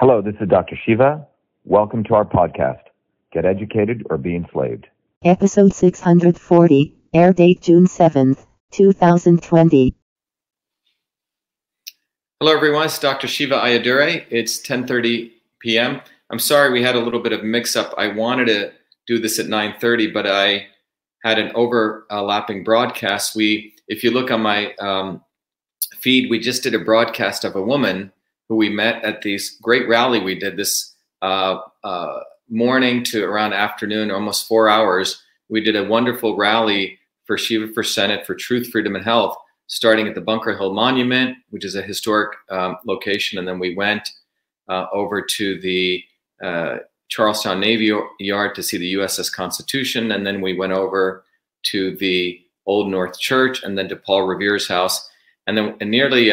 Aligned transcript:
Hello, 0.00 0.22
this 0.22 0.36
is 0.40 0.48
Dr. 0.48 0.76
Shiva. 0.86 1.26
Welcome 1.64 2.04
to 2.04 2.14
our 2.14 2.24
podcast, 2.24 2.82
Get 3.32 3.44
Educated 3.44 4.06
or 4.08 4.16
Be 4.16 4.36
Enslaved. 4.36 4.86
Episode 5.24 5.74
640, 5.74 6.94
air 7.12 7.32
date 7.32 7.60
June 7.62 7.86
7th, 7.86 8.46
2020. 8.70 9.96
Hello, 12.38 12.54
everyone. 12.54 12.84
It's 12.84 13.00
Dr. 13.00 13.26
Shiva 13.26 13.56
Ayyadurai. 13.56 14.24
It's 14.30 14.62
10:30 14.62 15.32
p.m. 15.58 16.00
I'm 16.30 16.38
sorry 16.38 16.70
we 16.70 16.80
had 16.80 16.94
a 16.94 17.00
little 17.00 17.20
bit 17.20 17.32
of 17.32 17.42
mix-up. 17.42 17.92
I 17.98 18.06
wanted 18.06 18.46
to 18.46 18.70
do 19.08 19.18
this 19.18 19.40
at 19.40 19.46
9:30, 19.46 20.14
but 20.14 20.28
I 20.28 20.68
had 21.24 21.40
an 21.40 21.50
overlapping 21.56 22.62
broadcast. 22.62 23.34
We, 23.34 23.74
if 23.88 24.04
you 24.04 24.12
look 24.12 24.30
on 24.30 24.42
my 24.42 24.74
um, 24.74 25.24
feed, 25.98 26.30
we 26.30 26.38
just 26.38 26.62
did 26.62 26.76
a 26.76 26.78
broadcast 26.78 27.44
of 27.44 27.56
a 27.56 27.62
woman 27.62 28.12
who 28.48 28.56
we 28.56 28.68
met 28.68 29.04
at 29.04 29.22
this 29.22 29.58
great 29.62 29.88
rally 29.88 30.20
we 30.20 30.38
did 30.38 30.56
this 30.56 30.94
uh, 31.22 31.58
uh, 31.84 32.20
morning 32.48 33.02
to 33.04 33.24
around 33.24 33.52
afternoon, 33.52 34.10
almost 34.10 34.46
four 34.46 34.68
hours. 34.68 35.22
We 35.48 35.60
did 35.60 35.76
a 35.76 35.84
wonderful 35.84 36.36
rally 36.36 36.98
for 37.24 37.36
Shiva 37.36 37.72
for 37.72 37.82
Senate 37.82 38.26
for 38.26 38.34
Truth, 38.34 38.70
Freedom, 38.70 38.96
and 38.96 39.04
Health, 39.04 39.36
starting 39.66 40.08
at 40.08 40.14
the 40.14 40.20
Bunker 40.20 40.56
Hill 40.56 40.72
Monument, 40.72 41.36
which 41.50 41.64
is 41.64 41.74
a 41.74 41.82
historic 41.82 42.36
um, 42.50 42.78
location, 42.86 43.38
and 43.38 43.46
then 43.46 43.58
we 43.58 43.74
went 43.74 44.08
uh, 44.68 44.86
over 44.92 45.22
to 45.22 45.60
the 45.60 46.02
uh, 46.42 46.76
Charlestown 47.08 47.60
Navy 47.60 47.92
Yard 48.18 48.54
to 48.54 48.62
see 48.62 48.78
the 48.78 48.94
USS 48.94 49.32
Constitution, 49.32 50.12
and 50.12 50.26
then 50.26 50.40
we 50.40 50.56
went 50.56 50.72
over 50.72 51.24
to 51.64 51.96
the 51.96 52.40
Old 52.66 52.90
North 52.90 53.18
Church, 53.18 53.62
and 53.62 53.76
then 53.76 53.88
to 53.88 53.96
Paul 53.96 54.22
Revere's 54.22 54.68
house, 54.68 55.10
and 55.46 55.56
then 55.56 55.76
nearly 55.80 56.30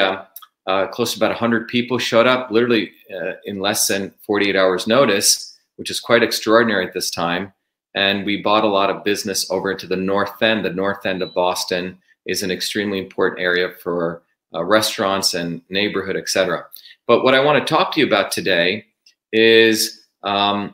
uh, 0.67 0.87
close 0.87 1.13
to 1.13 1.19
about 1.19 1.29
100 1.29 1.67
people 1.67 1.97
showed 1.97 2.27
up, 2.27 2.51
literally 2.51 2.91
uh, 3.13 3.33
in 3.45 3.59
less 3.59 3.87
than 3.87 4.13
48 4.21 4.55
hours' 4.55 4.87
notice, 4.87 5.57
which 5.75 5.91
is 5.91 5.99
quite 5.99 6.23
extraordinary 6.23 6.85
at 6.85 6.93
this 6.93 7.11
time. 7.11 7.53
And 7.93 8.25
we 8.25 8.41
bought 8.41 8.63
a 8.63 8.67
lot 8.67 8.89
of 8.89 9.03
business 9.03 9.49
over 9.51 9.71
into 9.71 9.87
the 9.87 9.95
North 9.95 10.41
End. 10.41 10.65
The 10.65 10.71
North 10.71 11.05
End 11.05 11.21
of 11.21 11.33
Boston 11.33 11.97
is 12.25 12.43
an 12.43 12.51
extremely 12.51 12.99
important 12.99 13.41
area 13.41 13.69
for 13.81 14.23
uh, 14.53 14.63
restaurants 14.63 15.33
and 15.33 15.61
neighborhood, 15.69 16.15
etc. 16.15 16.65
But 17.07 17.23
what 17.23 17.35
I 17.35 17.43
want 17.43 17.65
to 17.65 17.73
talk 17.73 17.93
to 17.93 17.99
you 17.99 18.07
about 18.07 18.31
today 18.31 18.85
is 19.31 20.05
um, 20.23 20.73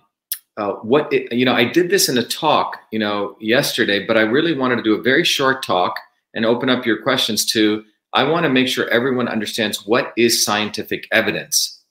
uh, 0.57 0.73
what 0.73 1.11
it, 1.11 1.31
you 1.33 1.45
know. 1.45 1.53
I 1.53 1.65
did 1.65 1.89
this 1.89 2.09
in 2.09 2.17
a 2.17 2.23
talk, 2.23 2.77
you 2.91 2.99
know, 2.99 3.37
yesterday, 3.39 4.05
but 4.05 4.17
I 4.17 4.21
really 4.21 4.53
wanted 4.53 4.77
to 4.77 4.83
do 4.83 4.95
a 4.95 5.01
very 5.01 5.23
short 5.23 5.63
talk 5.63 5.95
and 6.33 6.45
open 6.45 6.69
up 6.69 6.85
your 6.85 7.01
questions 7.01 7.45
to 7.47 7.83
I 8.13 8.23
want 8.23 8.43
to 8.43 8.49
make 8.49 8.67
sure 8.67 8.89
everyone 8.89 9.27
understands 9.27 9.85
what 9.85 10.13
is 10.17 10.43
scientific 10.43 11.07
evidence. 11.11 11.81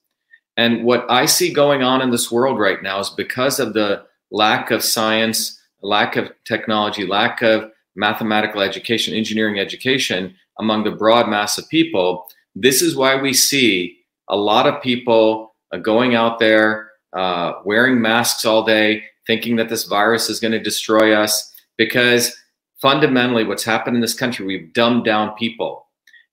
And 0.56 0.84
what 0.84 1.10
I 1.10 1.26
see 1.26 1.52
going 1.52 1.82
on 1.82 2.02
in 2.02 2.10
this 2.10 2.30
world 2.30 2.58
right 2.58 2.82
now 2.82 3.00
is 3.00 3.10
because 3.10 3.58
of 3.58 3.72
the 3.72 4.04
lack 4.30 4.70
of 4.70 4.84
science, 4.84 5.58
lack 5.82 6.16
of 6.16 6.30
technology, 6.44 7.06
lack 7.06 7.40
of 7.40 7.70
mathematical 7.96 8.60
education, 8.60 9.14
engineering 9.14 9.58
education 9.58 10.34
among 10.58 10.84
the 10.84 10.90
broad 10.90 11.28
mass 11.28 11.56
of 11.56 11.68
people. 11.68 12.26
This 12.54 12.82
is 12.82 12.96
why 12.96 13.16
we 13.20 13.32
see 13.32 13.98
a 14.28 14.36
lot 14.36 14.66
of 14.66 14.82
people 14.82 15.54
uh, 15.72 15.78
going 15.78 16.14
out 16.14 16.38
there 16.38 16.90
uh, 17.12 17.54
wearing 17.64 18.00
masks 18.00 18.44
all 18.44 18.64
day, 18.64 19.04
thinking 19.26 19.56
that 19.56 19.68
this 19.68 19.84
virus 19.84 20.28
is 20.28 20.40
going 20.40 20.52
to 20.52 20.62
destroy 20.62 21.14
us. 21.14 21.52
Because 21.76 22.36
fundamentally, 22.80 23.44
what's 23.44 23.64
happened 23.64 23.96
in 23.96 24.02
this 24.02 24.14
country, 24.14 24.44
we've 24.44 24.72
dumbed 24.72 25.04
down 25.04 25.34
people. 25.36 25.86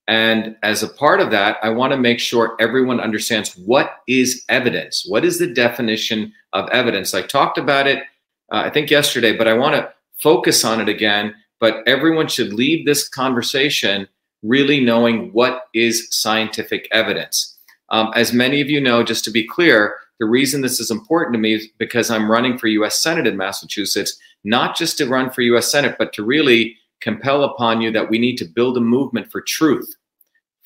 And 0.07 0.55
as 0.63 0.83
a 0.83 0.87
part 0.87 1.19
of 1.19 1.31
that, 1.31 1.57
I 1.61 1.69
want 1.69 1.91
to 1.91 1.97
make 1.97 2.19
sure 2.19 2.55
everyone 2.59 3.01
understands 3.01 3.57
what 3.57 3.97
is 4.07 4.43
evidence. 4.47 5.05
What 5.07 5.25
is 5.25 5.37
the 5.37 5.47
definition 5.47 6.31
of 6.53 6.69
evidence? 6.69 7.13
I 7.13 7.23
talked 7.23 7.57
about 7.57 7.87
it, 7.87 7.99
uh, 8.51 8.63
I 8.65 8.69
think 8.69 8.89
yesterday, 8.89 9.35
but 9.35 9.47
I 9.47 9.53
want 9.53 9.75
to 9.75 9.93
focus 10.21 10.63
on 10.63 10.79
it 10.79 10.87
again. 10.87 11.35
But 11.59 11.85
everyone 11.87 12.27
should 12.27 12.53
leave 12.53 12.85
this 12.85 13.09
conversation 13.09 14.07
really 14.43 14.79
knowing 14.79 15.33
what 15.33 15.63
is 15.73 16.07
scientific 16.11 16.87
evidence. 16.91 17.57
Um, 17.89 18.11
as 18.15 18.31
many 18.31 18.61
of 18.61 18.69
you 18.69 18.79
know, 18.79 19.03
just 19.03 19.25
to 19.25 19.31
be 19.31 19.45
clear, 19.45 19.95
the 20.19 20.25
reason 20.25 20.61
this 20.61 20.79
is 20.79 20.91
important 20.91 21.33
to 21.33 21.39
me 21.39 21.53
is 21.53 21.67
because 21.77 22.09
I'm 22.09 22.31
running 22.31 22.57
for 22.57 22.67
US 22.67 23.01
Senate 23.01 23.27
in 23.27 23.37
Massachusetts, 23.37 24.17
not 24.43 24.75
just 24.75 24.97
to 24.97 25.07
run 25.07 25.31
for 25.31 25.41
US 25.41 25.71
Senate, 25.71 25.95
but 25.97 26.13
to 26.13 26.23
really 26.23 26.77
compel 27.01 27.43
upon 27.43 27.81
you 27.81 27.91
that 27.91 28.09
we 28.09 28.17
need 28.17 28.37
to 28.37 28.45
build 28.45 28.77
a 28.77 28.81
movement 28.81 29.31
for 29.31 29.41
truth, 29.41 29.95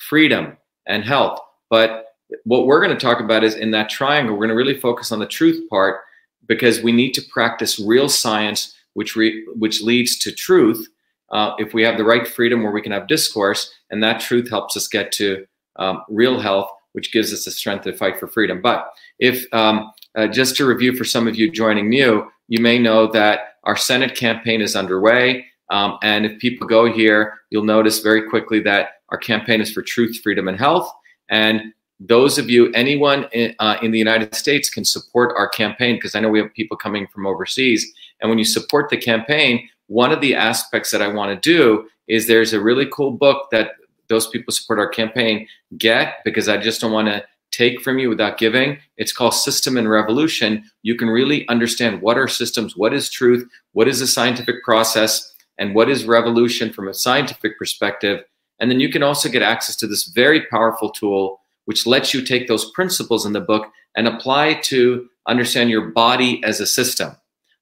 freedom, 0.09 0.57
and 0.88 1.03
health. 1.03 1.39
But 1.69 2.07
what 2.44 2.66
we're 2.66 2.84
going 2.84 2.97
to 2.97 3.06
talk 3.06 3.19
about 3.19 3.44
is 3.44 3.56
in 3.56 3.72
that 3.72 3.89
triangle, 3.89 4.34
we're 4.34 4.47
going 4.47 4.50
to 4.50 4.56
really 4.56 4.79
focus 4.79 5.12
on 5.12 5.19
the 5.19 5.28
truth 5.28 5.69
part 5.69 6.01
because 6.47 6.81
we 6.81 6.91
need 6.91 7.13
to 7.13 7.22
practice 7.22 7.79
real 7.79 8.09
science, 8.09 8.75
which 8.94 9.16
re- 9.16 9.45
which 9.56 9.81
leads 9.81 10.17
to 10.19 10.31
truth. 10.31 10.88
Uh, 11.31 11.53
if 11.59 11.73
we 11.73 11.81
have 11.81 11.97
the 11.97 12.03
right 12.03 12.28
freedom 12.28 12.61
where 12.61 12.73
we 12.73 12.81
can 12.81 12.91
have 12.91 13.07
discourse, 13.07 13.73
and 13.90 14.03
that 14.03 14.19
truth 14.19 14.50
helps 14.50 14.75
us 14.75 14.88
get 14.88 15.11
to 15.13 15.45
um, 15.78 16.03
real 16.09 16.40
health, 16.40 16.69
which 16.91 17.13
gives 17.13 17.31
us 17.31 17.45
the 17.45 17.51
strength 17.51 17.85
to 17.85 17.94
fight 17.94 18.19
for 18.19 18.28
freedom. 18.28 18.61
But 18.61 18.90
if 19.19 19.45
um, 19.53 19.91
uh, 20.16 20.28
just 20.28 20.57
to 20.57 20.66
review 20.66 20.94
for 20.95 21.06
some 21.06 21.28
of 21.28 21.35
you 21.35 21.50
joining 21.50 21.90
new, 21.90 22.29
you 22.47 22.61
may 22.61 22.78
know 22.78 23.07
that 23.07 23.56
our 23.63 23.78
Senate 23.78 24.16
campaign 24.16 24.61
is 24.61 24.75
underway. 24.75 25.45
Um, 25.72 25.98
and 26.04 26.26
if 26.26 26.38
people 26.40 26.68
go 26.68 26.92
here, 26.92 27.40
you'll 27.50 27.64
notice 27.64 28.00
very 28.00 28.30
quickly 28.30 28.59
that 28.62 29.02
our 29.09 29.18
campaign 29.18 29.62
is 29.62 29.72
for 29.72 29.82
truth, 29.82 30.20
freedom, 30.22 30.48
and 30.48 30.58
health. 30.58 30.92
And 31.30 31.74
those 32.00 32.38
of 32.38 32.50
you, 32.50 32.72
anyone 32.74 33.28
in, 33.32 33.56
uh, 33.59 33.78
in 33.82 33.92
the 33.92 34.00
United 34.00 34.36
States 34.36 34.70
can 34.70 34.84
support 34.84 35.34
our 35.38 35.48
campaign 35.48 35.96
because 35.96 36.16
I 36.16 36.20
know 36.20 36.30
we 36.30 36.40
have 36.40 36.54
people 36.54 36.76
coming 36.76 37.08
from 37.08 37.26
overseas. 37.26 37.86
And 38.20 38.30
when 38.30 38.38
you 38.38 38.46
support 38.46 38.90
the 38.90 38.98
campaign, 38.98 39.68
one 39.88 40.12
of 40.12 40.20
the 40.22 40.36
aspects 40.36 40.92
that 40.92 41.02
I 41.02 41.08
want 41.08 41.30
to 41.32 41.50
do 41.50 41.88
is 42.08 42.28
there's 42.28 42.53
a 42.53 42.59
really 42.59 42.88
cool 42.92 43.12
book 43.12 43.50
that 43.52 43.72
those 44.09 44.28
people 44.28 44.52
support 44.52 44.80
our 44.80 44.90
campaign 44.90 45.48
get 45.78 46.16
because 46.26 46.50
I 46.50 46.58
just 46.58 46.82
don't 46.82 46.92
want 46.92 47.08
to 47.08 47.24
take 47.52 47.82
from 47.82 48.00
you 48.00 48.09
without 48.09 48.38
giving. 48.38 48.78
It's 48.98 49.14
called 49.14 49.34
System 49.34 49.78
and 49.78 49.90
Revolution. 49.90 50.64
You 50.84 50.96
can 50.96 51.09
really 51.09 51.48
understand 51.50 52.02
what 52.02 52.18
are 52.18 52.28
systems, 52.28 52.76
what 52.76 52.94
is 52.94 53.09
truth, 53.09 53.48
what 53.74 53.88
is 53.88 54.02
a 54.02 54.08
scientific 54.08 54.64
process, 54.64 55.31
and 55.61 55.75
what 55.75 55.89
is 55.89 56.05
revolution 56.05 56.73
from 56.73 56.88
a 56.88 56.94
scientific 56.94 57.55
perspective. 57.59 58.23
And 58.59 58.72
then 58.72 58.79
you 58.79 58.89
can 58.89 59.03
also 59.03 59.29
get 59.29 59.44
access 59.44 59.75
to 59.77 59.88
this 59.88 60.05
very 60.07 60.47
powerful 60.47 60.89
tool, 60.89 61.39
which 61.66 61.85
lets 61.85 62.16
you 62.16 62.23
take 62.23 62.47
those 62.47 62.72
principles 62.72 63.27
in 63.27 63.33
the 63.33 63.41
book 63.41 63.67
and 63.95 64.07
apply 64.07 64.55
to 64.63 65.07
understand 65.27 65.69
your 65.69 65.91
body 65.91 66.44
as 66.44 66.59
a 66.59 66.66
system. 66.66 67.16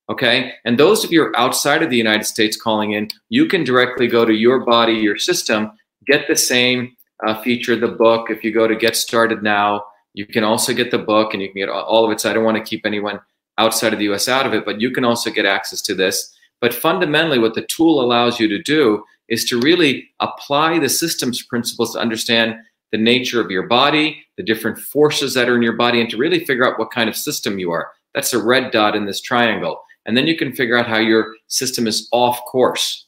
Okay. 0.09 0.53
And 0.63 0.79
those 0.79 1.03
of 1.03 1.11
you 1.11 1.29
outside 1.35 1.83
of 1.83 1.89
the 1.89 1.97
United 1.97 2.23
States 2.23 2.55
calling 2.55 2.93
in, 2.93 3.09
you 3.27 3.47
can 3.47 3.65
directly 3.65 4.07
go 4.07 4.23
to 4.23 4.33
your 4.33 4.65
body, 4.65 4.93
your 4.93 5.17
system, 5.17 5.71
get 6.07 6.25
the 6.29 6.37
same 6.37 6.95
uh, 7.27 7.41
feature, 7.41 7.75
the 7.75 7.89
book. 7.89 8.29
If 8.29 8.45
you 8.45 8.53
go 8.53 8.65
to 8.65 8.77
Get 8.77 8.95
Started 8.95 9.43
Now, 9.43 9.83
you 10.13 10.25
can 10.25 10.45
also 10.45 10.73
get 10.73 10.89
the 10.89 10.97
book 10.97 11.33
and 11.33 11.43
you 11.43 11.49
can 11.49 11.57
get 11.57 11.69
all 11.69 12.05
of 12.05 12.11
it. 12.11 12.21
So 12.21 12.29
I 12.29 12.33
don't 12.33 12.45
want 12.45 12.57
to 12.57 12.63
keep 12.63 12.85
anyone 12.85 13.19
outside 13.57 13.91
of 13.91 13.99
the 13.99 14.05
US 14.13 14.29
out 14.29 14.45
of 14.45 14.53
it, 14.53 14.63
but 14.63 14.79
you 14.79 14.89
can 14.89 15.03
also 15.03 15.29
get 15.29 15.45
access 15.45 15.81
to 15.81 15.93
this. 15.93 16.33
But 16.61 16.73
fundamentally, 16.73 17.39
what 17.39 17.53
the 17.53 17.65
tool 17.65 18.01
allows 18.01 18.39
you 18.39 18.47
to 18.47 18.61
do 18.61 19.03
is 19.29 19.45
to 19.45 19.59
really 19.59 20.09
apply 20.19 20.79
the 20.79 20.89
systems 20.89 21.43
principles 21.43 21.93
to 21.93 21.99
understand 21.99 22.55
the 22.91 22.97
nature 22.97 23.39
of 23.39 23.51
your 23.51 23.67
body, 23.67 24.23
the 24.37 24.43
different 24.43 24.79
forces 24.79 25.33
that 25.35 25.47
are 25.47 25.55
in 25.55 25.61
your 25.61 25.77
body, 25.77 26.01
and 26.01 26.09
to 26.09 26.17
really 26.17 26.43
figure 26.43 26.67
out 26.67 26.79
what 26.79 26.91
kind 26.91 27.07
of 27.07 27.15
system 27.15 27.59
you 27.59 27.71
are. 27.71 27.91
That's 28.13 28.33
a 28.33 28.43
red 28.43 28.71
dot 28.71 28.95
in 28.95 29.05
this 29.05 29.21
triangle. 29.21 29.81
And 30.05 30.17
then 30.17 30.25
you 30.25 30.35
can 30.35 30.55
figure 30.55 30.77
out 30.77 30.87
how 30.87 30.97
your 30.97 31.35
system 31.47 31.85
is 31.85 32.07
off 32.11 32.39
course. 32.45 33.05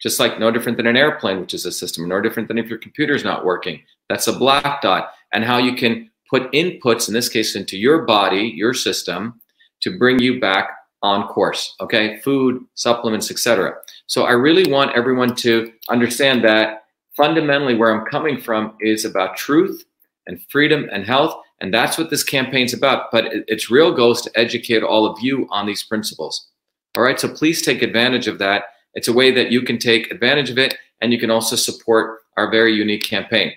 Just 0.00 0.18
like 0.18 0.40
no 0.40 0.50
different 0.50 0.78
than 0.78 0.86
an 0.86 0.96
airplane, 0.96 1.40
which 1.40 1.54
is 1.54 1.66
a 1.66 1.72
system, 1.72 2.08
no 2.08 2.20
different 2.20 2.48
than 2.48 2.58
if 2.58 2.68
your 2.68 2.78
computer's 2.78 3.22
not 3.22 3.44
working. 3.44 3.82
That's 4.08 4.26
a 4.26 4.32
black 4.32 4.80
dot. 4.80 5.10
And 5.32 5.44
how 5.44 5.58
you 5.58 5.74
can 5.74 6.10
put 6.28 6.50
inputs, 6.52 7.06
in 7.06 7.14
this 7.14 7.28
case, 7.28 7.54
into 7.54 7.76
your 7.76 8.02
body, 8.06 8.52
your 8.56 8.72
system, 8.72 9.40
to 9.82 9.98
bring 9.98 10.18
you 10.18 10.40
back 10.40 10.70
on 11.02 11.26
course 11.28 11.74
okay? 11.80 12.18
Food 12.20 12.64
supplements 12.74 13.30
etc 13.30 13.74
so 14.06 14.24
i 14.24 14.32
really 14.32 14.70
want 14.70 14.96
everyone 14.96 15.34
to 15.36 15.72
understand 15.88 16.44
that 16.44 16.84
fundamentally 17.16 17.74
where 17.74 17.94
i'm 17.94 18.06
coming 18.06 18.40
from 18.40 18.74
is 18.80 19.04
about 19.04 19.36
truth 19.36 19.84
and 20.26 20.40
freedom 20.50 20.88
and 20.92 21.04
health 21.04 21.34
and 21.62 21.72
that's 21.72 21.96
what 21.96 22.10
this 22.10 22.24
campaign's 22.24 22.74
about. 22.74 23.12
But 23.12 23.26
its 23.46 23.70
real 23.70 23.94
goal 23.94 24.10
is 24.10 24.20
to 24.22 24.38
educate 24.38 24.82
all 24.82 25.06
of 25.06 25.20
you 25.20 25.46
on 25.50 25.64
these 25.64 25.84
principles. 25.84 26.48
All 26.96 27.04
right? 27.04 27.18
So 27.18 27.28
please 27.28 27.62
take 27.62 27.82
advantage 27.82 28.26
of 28.26 28.38
that. 28.40 28.64
It's 28.94 29.06
a 29.06 29.12
way 29.12 29.30
that 29.30 29.52
you 29.52 29.62
can 29.62 29.78
take 29.78 30.10
advantage 30.10 30.50
of 30.50 30.58
it 30.58 30.76
and 31.00 31.12
you 31.12 31.20
can 31.20 31.30
also 31.30 31.54
support 31.54 32.18
our 32.36 32.50
very 32.50 32.74
unique 32.74 33.04
campaign. 33.04 33.52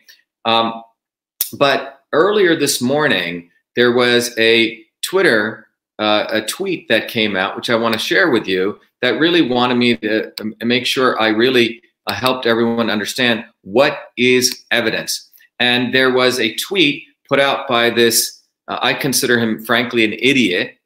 Um, 0.46 0.84
but 1.58 2.02
earlier 2.14 2.56
this 2.56 2.80
morning 2.80 3.50
there 3.76 3.92
was 3.92 4.38
a 4.38 4.84
twitter 5.02 5.68
uh, 6.00 6.26
a 6.30 6.42
tweet 6.42 6.88
that 6.90 7.08
came 7.08 7.36
out, 7.36 7.56
which 7.56 7.70
I 7.70 7.76
want 7.76 7.94
to 7.94 8.00
share 8.00 8.30
with 8.30 8.48
you, 8.48 8.80
that 9.02 9.20
really 9.20 9.42
wanted 9.42 9.76
me 9.76 9.98
to 9.98 10.32
um, 10.42 10.54
make 10.64 10.86
sure 10.86 11.20
I 11.22 11.30
really 11.30 11.82
uh, 12.08 12.14
helped 12.14 12.46
everyone 12.46 12.90
understand 12.90 13.46
what 13.62 14.10
is 14.18 14.66
evidence. 14.72 15.32
And 15.60 15.94
there 15.94 16.12
was 16.12 16.40
a 16.40 16.56
tweet 16.56 17.04
put 17.28 17.40
out 17.40 17.68
by 17.68 17.90
this 17.90 18.42
uh, 18.68 18.80
I 18.82 18.94
consider 18.94 19.40
him, 19.40 19.64
frankly, 19.64 20.04
an 20.04 20.14
idiot 20.14 20.78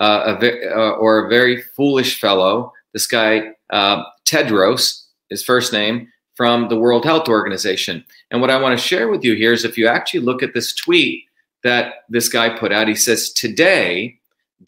uh, 0.00 0.36
a 0.40 0.74
uh, 0.74 0.90
or 0.92 1.24
a 1.24 1.28
very 1.28 1.60
foolish 1.60 2.20
fellow. 2.20 2.72
This 2.92 3.06
guy, 3.06 3.52
uh, 3.70 4.02
Tedros, 4.24 5.04
his 5.30 5.42
first 5.42 5.72
name, 5.72 6.08
from 6.34 6.68
the 6.68 6.76
World 6.76 7.04
Health 7.04 7.28
Organization. 7.28 8.04
And 8.30 8.40
what 8.40 8.50
I 8.50 8.60
want 8.60 8.78
to 8.78 8.84
share 8.84 9.08
with 9.08 9.24
you 9.24 9.34
here 9.34 9.52
is 9.52 9.64
if 9.64 9.78
you 9.78 9.86
actually 9.86 10.20
look 10.20 10.42
at 10.42 10.54
this 10.54 10.74
tweet 10.74 11.24
that 11.62 11.94
this 12.08 12.28
guy 12.28 12.48
put 12.50 12.72
out, 12.72 12.88
he 12.88 12.94
says, 12.94 13.32
Today, 13.32 14.18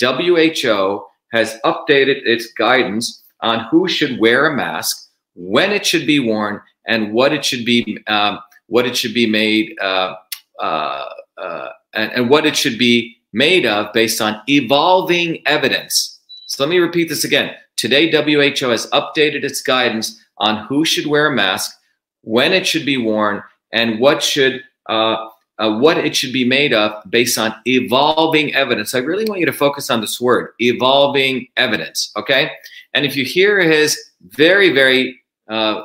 WHO 0.00 1.04
has 1.32 1.58
updated 1.64 2.22
its 2.24 2.52
guidance 2.52 3.22
on 3.40 3.66
who 3.70 3.88
should 3.88 4.18
wear 4.18 4.46
a 4.46 4.56
mask, 4.56 5.08
when 5.34 5.72
it 5.72 5.84
should 5.84 6.06
be 6.06 6.20
worn, 6.20 6.60
and 6.86 7.12
what 7.12 7.32
it 7.32 7.44
should 7.44 7.64
be, 7.64 7.98
um, 8.06 8.38
what 8.66 8.86
it 8.86 8.96
should 8.96 9.14
be 9.14 9.26
made, 9.26 9.76
uh, 9.80 10.14
uh, 10.62 11.08
uh, 11.36 11.68
and, 11.92 12.12
and 12.12 12.30
what 12.30 12.46
it 12.46 12.56
should 12.56 12.78
be 12.78 13.16
made 13.32 13.66
of 13.66 13.92
based 13.92 14.20
on 14.20 14.40
evolving 14.48 15.42
evidence. 15.46 16.20
So 16.46 16.62
let 16.62 16.70
me 16.70 16.78
repeat 16.78 17.08
this 17.08 17.24
again. 17.24 17.54
Today, 17.76 18.10
WHO 18.10 18.68
has 18.68 18.86
updated 18.90 19.42
its 19.42 19.60
guidance 19.60 20.20
on 20.38 20.66
who 20.66 20.84
should 20.84 21.06
wear 21.06 21.26
a 21.26 21.34
mask, 21.34 21.76
when 22.22 22.52
it 22.52 22.66
should 22.66 22.86
be 22.86 22.96
worn, 22.96 23.42
and 23.72 23.98
what 23.98 24.22
should 24.22 24.62
uh, 24.88 25.16
uh, 25.58 25.76
what 25.78 25.98
it 25.98 26.16
should 26.16 26.32
be 26.32 26.44
made 26.44 26.72
of 26.72 26.92
based 27.10 27.38
on 27.38 27.54
evolving 27.66 28.54
evidence. 28.54 28.94
I 28.94 28.98
really 28.98 29.24
want 29.24 29.40
you 29.40 29.46
to 29.46 29.52
focus 29.52 29.90
on 29.90 30.00
this 30.00 30.20
word, 30.20 30.50
evolving 30.60 31.46
evidence. 31.56 32.12
Okay, 32.16 32.50
and 32.92 33.04
if 33.04 33.16
you 33.16 33.24
hear 33.24 33.60
his 33.60 33.98
very 34.28 34.70
very 34.72 35.20
uh, 35.48 35.82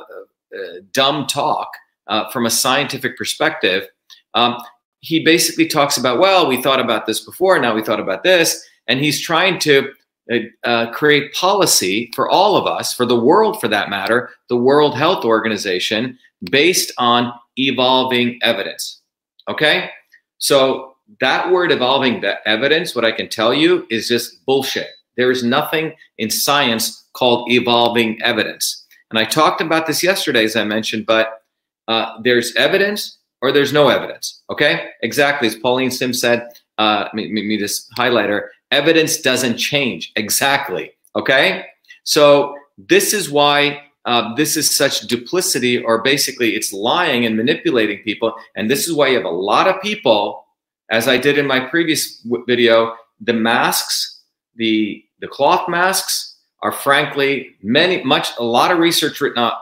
dumb 0.92 1.26
talk 1.26 1.68
uh, 2.06 2.30
from 2.30 2.46
a 2.46 2.50
scientific 2.50 3.16
perspective, 3.16 3.88
um, 4.34 4.56
he 5.00 5.24
basically 5.24 5.66
talks 5.66 5.96
about, 5.96 6.18
well, 6.18 6.46
we 6.46 6.62
thought 6.62 6.80
about 6.80 7.06
this 7.06 7.20
before, 7.20 7.58
now 7.58 7.74
we 7.74 7.82
thought 7.82 8.00
about 8.00 8.22
this, 8.22 8.66
and 8.86 9.00
he's 9.00 9.20
trying 9.20 9.58
to 9.60 9.90
uh, 10.30 10.38
uh, 10.64 10.90
create 10.92 11.32
policy 11.34 12.10
for 12.14 12.28
all 12.28 12.56
of 12.56 12.66
us, 12.66 12.92
for 12.94 13.06
the 13.06 13.18
world 13.18 13.60
for 13.60 13.68
that 13.68 13.90
matter, 13.90 14.30
the 14.48 14.56
World 14.56 14.96
Health 14.96 15.24
Organization, 15.24 16.18
based 16.50 16.92
on 16.98 17.32
evolving 17.56 18.38
evidence. 18.42 18.99
Okay? 19.50 19.90
So 20.38 20.94
that 21.20 21.50
word 21.50 21.72
evolving 21.72 22.20
the 22.20 22.36
evidence, 22.48 22.94
what 22.94 23.04
I 23.04 23.12
can 23.12 23.28
tell 23.28 23.52
you 23.52 23.86
is 23.90 24.08
just 24.08 24.44
bullshit. 24.46 24.88
There 25.16 25.30
is 25.30 25.42
nothing 25.42 25.94
in 26.18 26.30
science 26.30 27.04
called 27.12 27.50
evolving 27.50 28.22
evidence. 28.22 28.86
And 29.10 29.18
I 29.18 29.24
talked 29.24 29.60
about 29.60 29.86
this 29.86 30.02
yesterday, 30.02 30.44
as 30.44 30.56
I 30.56 30.64
mentioned, 30.64 31.04
but 31.04 31.42
uh, 31.88 32.20
there's 32.22 32.54
evidence 32.54 33.18
or 33.42 33.50
there's 33.50 33.72
no 33.72 33.88
evidence. 33.88 34.40
Okay? 34.50 34.90
Exactly. 35.02 35.48
As 35.48 35.56
Pauline 35.56 35.90
Sim 35.90 36.12
said, 36.12 36.48
uh, 36.78 37.08
me, 37.12 37.30
me, 37.30 37.56
this 37.56 37.88
highlighter, 37.98 38.48
evidence 38.70 39.20
doesn't 39.20 39.56
change. 39.56 40.12
Exactly. 40.14 40.92
Okay? 41.16 41.64
So 42.04 42.54
this 42.78 43.12
is 43.12 43.30
why 43.30 43.82
uh, 44.06 44.34
this 44.34 44.56
is 44.56 44.74
such 44.74 45.02
duplicity, 45.02 45.82
or 45.82 46.02
basically 46.02 46.54
it's 46.56 46.72
lying 46.72 47.26
and 47.26 47.36
manipulating 47.36 47.98
people. 48.02 48.34
And 48.56 48.70
this 48.70 48.88
is 48.88 48.94
why 48.94 49.08
you 49.08 49.16
have 49.16 49.24
a 49.24 49.30
lot 49.30 49.68
of 49.68 49.80
people, 49.82 50.46
as 50.90 51.06
I 51.06 51.18
did 51.18 51.38
in 51.38 51.46
my 51.46 51.60
previous 51.60 52.26
video, 52.46 52.94
the 53.20 53.34
masks, 53.34 54.22
the 54.56 55.04
the 55.20 55.28
cloth 55.28 55.68
masks 55.68 56.38
are 56.62 56.72
frankly 56.72 57.56
many 57.62 58.02
much 58.04 58.30
a 58.38 58.44
lot 58.44 58.70
of 58.70 58.78
research 58.78 59.20
written 59.20 59.42
on, 59.42 59.52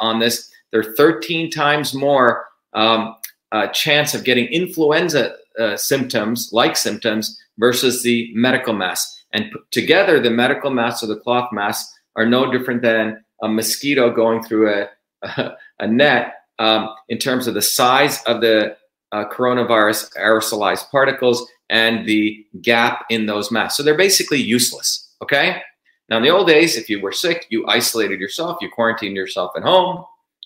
on 0.00 0.18
this. 0.18 0.50
They're 0.72 0.94
13 0.94 1.50
times 1.50 1.94
more 1.94 2.46
um, 2.72 3.14
uh, 3.52 3.68
chance 3.68 4.14
of 4.14 4.24
getting 4.24 4.46
influenza 4.46 5.36
uh, 5.58 5.76
symptoms, 5.76 6.50
like 6.52 6.76
symptoms, 6.76 7.38
versus 7.58 8.02
the 8.02 8.32
medical 8.34 8.72
mask. 8.72 9.08
And 9.32 9.50
together, 9.70 10.20
the 10.20 10.30
medical 10.30 10.70
mask 10.70 11.04
or 11.04 11.06
the 11.06 11.20
cloth 11.20 11.52
mask 11.52 11.88
are 12.16 12.26
no 12.26 12.50
different 12.50 12.82
than 12.82 13.23
a 13.44 13.48
mosquito 13.48 14.10
going 14.10 14.42
through 14.42 14.72
a, 14.72 14.88
a, 15.22 15.52
a 15.80 15.86
net 15.86 16.34
um, 16.58 16.88
in 17.08 17.18
terms 17.18 17.46
of 17.46 17.54
the 17.54 17.62
size 17.62 18.22
of 18.24 18.40
the 18.40 18.76
uh, 19.12 19.24
coronavirus 19.30 20.12
aerosolized 20.16 20.90
particles 20.90 21.46
and 21.70 22.06
the 22.06 22.44
gap 22.60 23.04
in 23.10 23.26
those 23.26 23.50
masks. 23.50 23.76
So 23.76 23.82
they're 23.82 23.96
basically 23.96 24.40
useless. 24.40 25.12
Okay. 25.22 25.62
Now, 26.08 26.18
in 26.18 26.22
the 26.22 26.30
old 26.30 26.46
days, 26.46 26.76
if 26.76 26.90
you 26.90 27.00
were 27.00 27.12
sick, 27.12 27.46
you 27.48 27.66
isolated 27.66 28.20
yourself, 28.20 28.58
you 28.60 28.68
quarantined 28.68 29.16
yourself 29.16 29.52
at 29.56 29.62
home. 29.62 30.04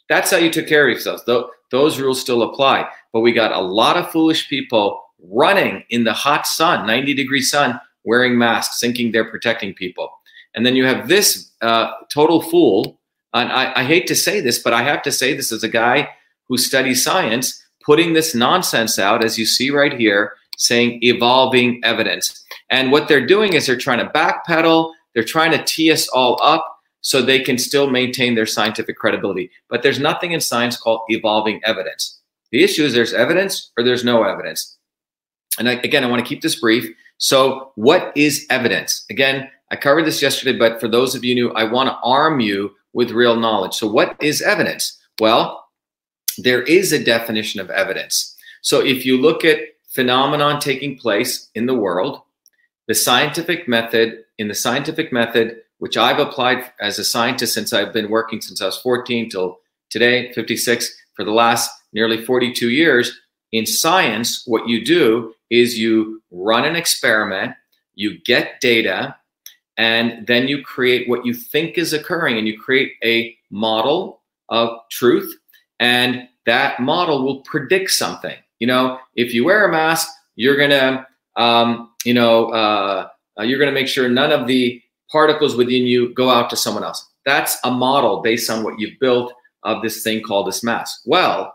That's 0.09 0.31
how 0.31 0.37
you 0.37 0.51
took 0.51 0.69
care 0.69 0.87
of 0.87 0.93
yourselves. 0.93 1.25
Those 1.71 1.99
rules 1.99 2.21
still 2.21 2.43
apply 2.43 2.89
but 3.13 3.21
we 3.21 3.33
got 3.33 3.53
a 3.53 3.61
lot 3.61 3.97
of 3.97 4.11
foolish 4.11 4.49
people 4.49 5.03
running 5.21 5.85
in 5.91 6.05
the 6.05 6.13
hot 6.13 6.47
sun, 6.47 6.87
90 6.87 7.15
degree 7.15 7.41
sun, 7.41 7.81
wearing 8.05 8.39
masks, 8.39 8.81
thinking 8.81 9.11
they're 9.11 9.31
protecting 9.31 9.75
people. 9.75 10.11
And 10.59 10.67
then 10.67 10.75
you 10.75 10.87
have 10.87 11.07
this 11.07 11.53
uh, 11.63 11.93
total 12.13 12.43
fool. 12.43 12.99
And 13.33 13.53
I, 13.53 13.81
I 13.81 13.85
hate 13.85 14.09
to 14.09 14.17
say 14.17 14.41
this, 14.41 14.59
but 14.59 14.73
I 14.73 14.83
have 14.83 15.03
to 15.03 15.13
say 15.13 15.33
this 15.33 15.53
as 15.53 15.63
a 15.63 15.69
guy 15.69 16.09
who 16.49 16.59
studies 16.59 17.05
science, 17.05 17.65
putting 17.85 18.13
this 18.13 18.35
nonsense 18.35 18.99
out, 18.99 19.23
as 19.23 19.39
you 19.39 19.47
see 19.47 19.71
right 19.71 19.93
here, 19.93 20.33
saying 20.57 20.99
evolving 21.03 21.81
evidence. 21.85 22.45
And 22.71 22.91
what 22.91 23.07
they're 23.07 23.25
doing 23.25 23.53
is 23.53 23.69
they're 23.69 23.77
trying 23.77 24.01
to 24.01 24.11
backpedal, 24.13 24.93
they're 25.15 25.23
trying 25.23 25.53
to 25.53 25.63
tee 25.63 25.93
us 25.93 26.09
all 26.09 26.41
up 26.43 26.81
so 27.03 27.23
they 27.23 27.39
can 27.39 27.57
still 27.57 27.89
maintain 27.89 28.35
their 28.35 28.45
scientific 28.45 28.97
credibility. 28.97 29.53
But 29.71 29.85
there's 29.85 30.01
nothing 30.01 30.33
in 30.33 30.41
science 30.41 30.77
called 30.77 31.03
evolving 31.07 31.61
evidence. 31.63 32.19
The 32.51 32.65
issue 32.65 32.83
is 32.83 32.95
there's 32.95 33.15
evidence 33.15 33.71
or 33.79 33.85
there's 33.85 34.03
no 34.03 34.25
evidence. 34.25 34.77
And 35.57 35.69
I, 35.69 35.75
again, 35.75 36.03
I 36.03 36.09
want 36.09 36.25
to 36.25 36.29
keep 36.29 36.43
this 36.43 36.59
brief. 36.59 36.93
So, 37.19 37.71
what 37.77 38.13
is 38.17 38.45
evidence? 38.51 39.05
Again, 39.09 39.49
I 39.71 39.77
covered 39.77 40.07
this 40.07 40.23
yesterday, 40.23 40.59
but 40.59 40.81
for 40.81 40.89
those 40.89 41.15
of 41.15 41.25
you 41.25 41.35
new, 41.35 41.53
I 41.53 41.65
want 41.65 41.89
to 41.89 41.99
arm 42.03 42.41
you 42.41 42.75
with 42.93 43.11
real 43.11 43.37
knowledge. 43.37 43.75
So, 43.75 43.87
what 43.87 44.17
is 44.21 44.41
evidence? 44.41 44.99
Well, 45.21 45.67
there 46.39 46.63
is 46.63 46.93
a 46.93 47.03
definition 47.03 47.61
of 47.61 47.71
evidence. 47.71 48.35
So, 48.63 48.81
if 48.81 49.05
you 49.05 49.21
look 49.21 49.45
at 49.45 49.61
phenomenon 49.89 50.61
taking 50.61 50.97
place 50.97 51.51
in 51.55 51.67
the 51.67 51.75
world, 51.75 52.23
the 52.87 52.95
scientific 52.95 53.69
method, 53.69 54.25
in 54.39 54.49
the 54.49 54.55
scientific 54.55 55.13
method, 55.13 55.61
which 55.79 55.97
I've 55.97 56.19
applied 56.19 56.71
as 56.81 56.99
a 56.99 57.05
scientist 57.05 57.55
since 57.55 57.73
I've 57.73 57.93
been 57.93 58.11
working 58.11 58.41
since 58.41 58.63
I 58.63 58.67
was 58.67 58.79
14 58.79 59.31
till 59.31 59.59
today, 59.91 60.33
56, 60.33 60.97
for 61.15 61.25
the 61.25 61.31
last 61.31 61.71
nearly 61.93 62.25
42 62.25 62.71
years, 62.71 63.19
in 63.53 63.67
science, 63.67 64.43
what 64.47 64.69
you 64.69 64.85
do 64.85 65.35
is 65.51 65.79
you 65.79 66.23
run 66.31 66.65
an 66.65 66.77
experiment, 66.77 67.55
you 67.95 68.19
get 68.25 68.61
data, 68.61 69.17
and 69.79 70.27
then 70.27 70.49
you 70.49 70.63
create 70.63 71.09
what 71.09 71.25
you 71.25 71.33
think 71.33 71.79
is 71.79 71.93
occurring, 71.93 72.37
and 72.37 72.47
you 72.47 72.59
create 72.59 72.93
a 73.03 73.35
model 73.51 74.21
of 74.51 74.69
truth, 74.91 75.35
and 75.81 76.29
that 76.45 76.81
model 76.81 77.25
will 77.25 77.41
predict 77.43 77.91
something. 77.91 78.37
You 78.59 78.67
know, 78.67 78.99
if 79.15 79.33
you 79.33 79.45
wear 79.45 79.67
a 79.67 79.73
mask, 79.73 80.09
you're 80.37 80.57
gonna, 80.57 81.07
um, 81.37 81.91
you 82.05 82.13
know, 82.13 82.51
uh, 82.51 83.09
you're 83.39 83.59
gonna 83.59 83.73
make 83.73 83.89
sure 83.89 84.09
none 84.09 84.33
of 84.33 84.47
the 84.47 84.83
particles 85.11 85.57
within 85.57 85.85
you 85.85 86.13
go 86.15 86.29
out 86.29 86.51
to 86.51 86.57
someone 86.57 86.85
else. 86.85 87.07
That's 87.25 87.57
a 87.65 87.71
model 87.71 88.21
based 88.21 88.51
on 88.51 88.65
what 88.65 88.79
you've 88.79 88.99
built 89.01 89.33
of 89.63 89.83
this 89.83 90.03
thing 90.03 90.23
called 90.23 90.49
this 90.49 90.65
mask. 90.65 91.03
Well, 91.05 91.55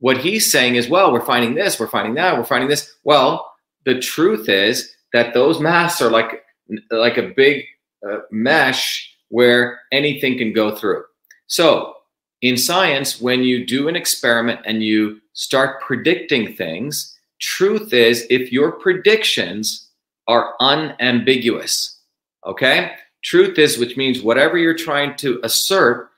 what 0.00 0.18
he's 0.18 0.50
saying 0.50 0.76
is, 0.76 0.88
well, 0.88 1.12
we're 1.12 1.24
finding 1.24 1.54
this, 1.54 1.80
we're 1.80 1.88
finding 1.88 2.14
that, 2.14 2.36
we're 2.36 2.44
finding 2.44 2.68
this. 2.68 2.94
Well, 3.04 3.50
the 3.84 3.98
truth 3.98 4.48
is 4.48 4.94
that 5.12 5.34
those 5.34 5.60
masks 5.60 6.00
are 6.00 6.10
like 6.10 6.42
like 6.90 7.16
a 7.16 7.32
big 7.36 7.64
uh, 8.08 8.18
mesh 8.30 9.14
where 9.28 9.80
anything 9.92 10.38
can 10.38 10.52
go 10.52 10.74
through. 10.74 11.04
So, 11.46 11.94
in 12.40 12.56
science, 12.56 13.20
when 13.20 13.42
you 13.42 13.66
do 13.66 13.88
an 13.88 13.96
experiment 13.96 14.60
and 14.64 14.82
you 14.82 15.20
start 15.32 15.80
predicting 15.80 16.54
things, 16.54 17.16
truth 17.40 17.92
is 17.92 18.26
if 18.30 18.52
your 18.52 18.72
predictions 18.72 19.88
are 20.28 20.54
unambiguous, 20.60 22.00
okay? 22.46 22.92
Truth 23.24 23.58
is, 23.58 23.78
which 23.78 23.96
means 23.96 24.22
whatever 24.22 24.56
you're 24.56 24.76
trying 24.76 25.16
to 25.16 25.40
assert 25.42 26.10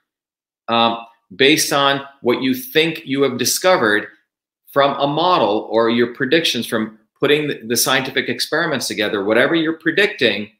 um, 0.68 0.98
based 1.34 1.72
on 1.72 2.02
what 2.20 2.42
you 2.42 2.54
think 2.54 3.02
you 3.06 3.22
have 3.22 3.38
discovered 3.38 4.08
from 4.72 4.94
a 5.00 5.06
model 5.06 5.68
or 5.70 5.90
your 5.90 6.14
predictions 6.14 6.66
from 6.66 6.98
putting 7.20 7.68
the 7.68 7.76
scientific 7.76 8.28
experiments 8.28 8.88
together, 8.88 9.22
whatever 9.22 9.54
you're 9.54 9.78
predicting, 9.78 10.50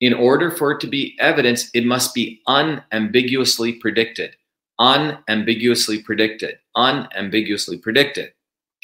in 0.00 0.12
order 0.12 0.50
for 0.50 0.72
it 0.72 0.80
to 0.80 0.86
be 0.86 1.16
evidence, 1.18 1.70
it 1.72 1.86
must 1.86 2.14
be 2.14 2.42
unambiguously 2.46 3.72
predicted. 3.72 4.36
Unambiguously 4.78 6.02
predicted. 6.02 6.58
Unambiguously 6.76 7.78
predicted. 7.78 8.32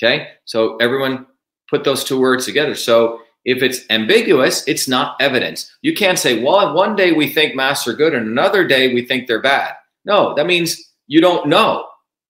Okay? 0.03 0.29
So 0.45 0.77
everyone 0.77 1.27
put 1.69 1.85
those 1.85 2.05
two 2.05 2.19
words 2.19 2.47
together. 2.47 2.75
So 2.75 3.21
if 3.45 3.63
it's 3.63 3.81
ambiguous, 3.91 4.67
it's 4.67 4.89
not 4.89 5.17
evidence. 5.21 5.71
You 5.83 5.95
can't 5.95 6.19
say, 6.19 6.43
well, 6.43 6.75
one 6.75 6.97
day 6.97 7.13
we 7.13 7.29
think 7.29 7.55
masks 7.55 7.87
are 7.87 7.95
good 7.95 8.15
and 8.15 8.27
another 8.27 8.67
day 8.67 8.95
we 8.95 9.05
think 9.05 9.27
they're 9.27 9.43
bad. 9.43 9.75
No, 10.05 10.35
that 10.35 10.47
means 10.47 10.91
you 11.07 11.21
don't 11.21 11.49
know. 11.49 11.87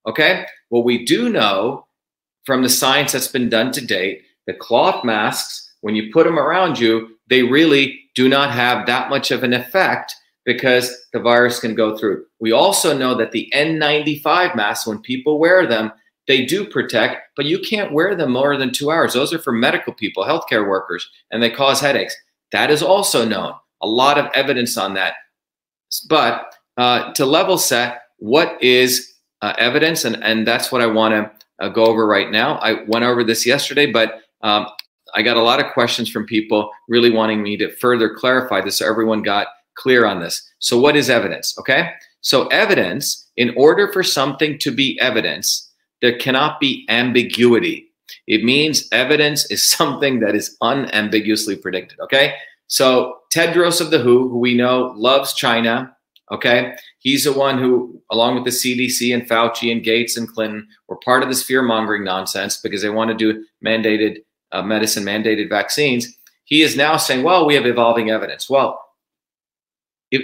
Okay. 0.06 0.47
What 0.70 0.85
we 0.85 1.04
do 1.04 1.28
know 1.28 1.87
from 2.44 2.62
the 2.62 2.68
science 2.68 3.12
that's 3.12 3.28
been 3.28 3.49
done 3.49 3.70
to 3.73 3.85
date 3.85 4.23
The 4.50 4.57
cloth 4.57 5.04
masks, 5.04 5.73
when 5.80 5.95
you 5.95 6.12
put 6.12 6.25
them 6.25 6.37
around 6.37 6.76
you, 6.76 7.16
they 7.28 7.45
really 7.45 8.00
do 8.16 8.28
not 8.28 8.50
have 8.50 8.85
that 8.87 9.09
much 9.09 9.30
of 9.30 9.45
an 9.45 9.52
effect 9.52 10.12
because 10.45 10.92
the 11.12 11.21
virus 11.21 11.61
can 11.61 11.76
go 11.76 11.97
through. 11.97 12.25
We 12.40 12.50
also 12.50 12.92
know 12.99 13.14
that 13.14 13.30
the 13.30 13.49
N95 13.54 14.57
masks, 14.57 14.88
when 14.88 14.99
people 15.02 15.38
wear 15.38 15.69
them, 15.69 15.92
they 16.26 16.45
do 16.45 16.69
protect, 16.69 17.28
but 17.37 17.45
you 17.45 17.61
can't 17.61 17.92
wear 17.92 18.16
them 18.16 18.33
more 18.33 18.57
than 18.57 18.73
two 18.73 18.90
hours. 18.90 19.12
Those 19.12 19.33
are 19.33 19.38
for 19.38 19.52
medical 19.52 19.92
people, 19.95 20.25
healthcare 20.25 20.69
workers, 20.69 21.09
and 21.30 21.40
they 21.40 21.50
cause 21.50 21.80
headaches. 21.80 22.16
That 22.50 22.73
is 22.73 22.83
also 22.83 23.25
known. 23.25 23.52
A 23.83 23.87
lot 23.87 24.19
of 24.19 24.33
evidence 24.35 24.76
on 24.76 24.95
that. 24.95 25.14
But 26.09 26.52
uh, 26.76 27.12
to 27.12 27.25
level 27.25 27.57
set, 27.57 28.02
what 28.19 28.61
is 28.61 29.14
uh, 29.42 29.52
evidence? 29.59 30.04
And, 30.04 30.21
and 30.25 30.45
that's 30.45 30.73
what 30.73 30.83
I 30.83 30.87
want 30.87 31.14
to 31.14 31.64
uh, 31.64 31.69
go 31.69 31.85
over 31.85 32.04
right 32.04 32.33
now. 32.33 32.57
I 32.57 32.83
went 32.88 33.04
over 33.04 33.23
this 33.23 33.47
yesterday, 33.47 33.87
but 33.87 34.23
um, 34.42 34.66
I 35.14 35.23
got 35.23 35.37
a 35.37 35.42
lot 35.42 35.61
of 35.61 35.73
questions 35.73 36.11
from 36.11 36.26
people 36.26 36.70
really 36.88 37.11
wanting 37.11 37.42
me 37.42 37.56
to 37.59 37.75
further 37.76 38.14
clarify 38.14 38.61
this 38.61 38.78
so 38.78 38.88
everyone 38.88 39.23
got 39.23 39.49
clear 39.75 40.06
on 40.06 40.20
this. 40.20 40.49
So, 40.59 40.78
what 40.78 40.97
is 40.97 41.11
evidence? 41.11 41.59
Okay. 41.59 41.90
So, 42.20 42.47
evidence, 42.49 43.28
in 43.37 43.54
order 43.56 43.90
for 43.92 44.02
something 44.02 44.59
to 44.59 44.70
be 44.70 44.99
evidence, 45.00 45.70
there 46.02 46.18
cannot 46.18 46.61
be 46.61 46.87
ambiguity. 46.88 47.87
It 48.26 48.44
means 48.44 48.88
evidence 48.92 49.50
is 49.50 49.64
something 49.70 50.20
that 50.20 50.35
is 50.35 50.56
unambiguously 50.61 51.56
predicted. 51.56 51.99
Okay. 52.00 52.35
So, 52.66 53.18
Tedros 53.35 53.80
of 53.80 53.90
the 53.90 53.99
WHO, 53.99 54.28
who 54.28 54.38
we 54.38 54.54
know 54.54 54.92
loves 54.97 55.35
China, 55.35 55.97
okay, 56.30 56.75
he's 56.99 57.25
the 57.25 57.32
one 57.32 57.59
who, 57.59 58.00
along 58.11 58.35
with 58.37 58.44
the 58.44 58.50
CDC 58.50 59.12
and 59.12 59.28
Fauci 59.28 59.73
and 59.73 59.82
Gates 59.82 60.16
and 60.16 60.28
Clinton, 60.28 60.68
were 60.88 60.97
part 61.04 61.23
of 61.23 61.28
this 61.28 61.42
fear 61.42 61.62
mongering 61.62 62.04
nonsense 62.04 62.59
because 62.59 62.82
they 62.82 62.90
want 62.90 63.11
to 63.11 63.16
do 63.16 63.44
mandated 63.64 64.18
uh, 64.52 64.62
medicine, 64.62 65.04
mandated 65.04 65.49
vaccines. 65.49 66.16
He 66.45 66.62
is 66.62 66.76
now 66.76 66.97
saying, 66.97 67.23
well, 67.23 67.47
we 67.47 67.54
have 67.54 67.66
evolving 67.66 68.11
evidence. 68.11 68.50
Well, 68.50 68.85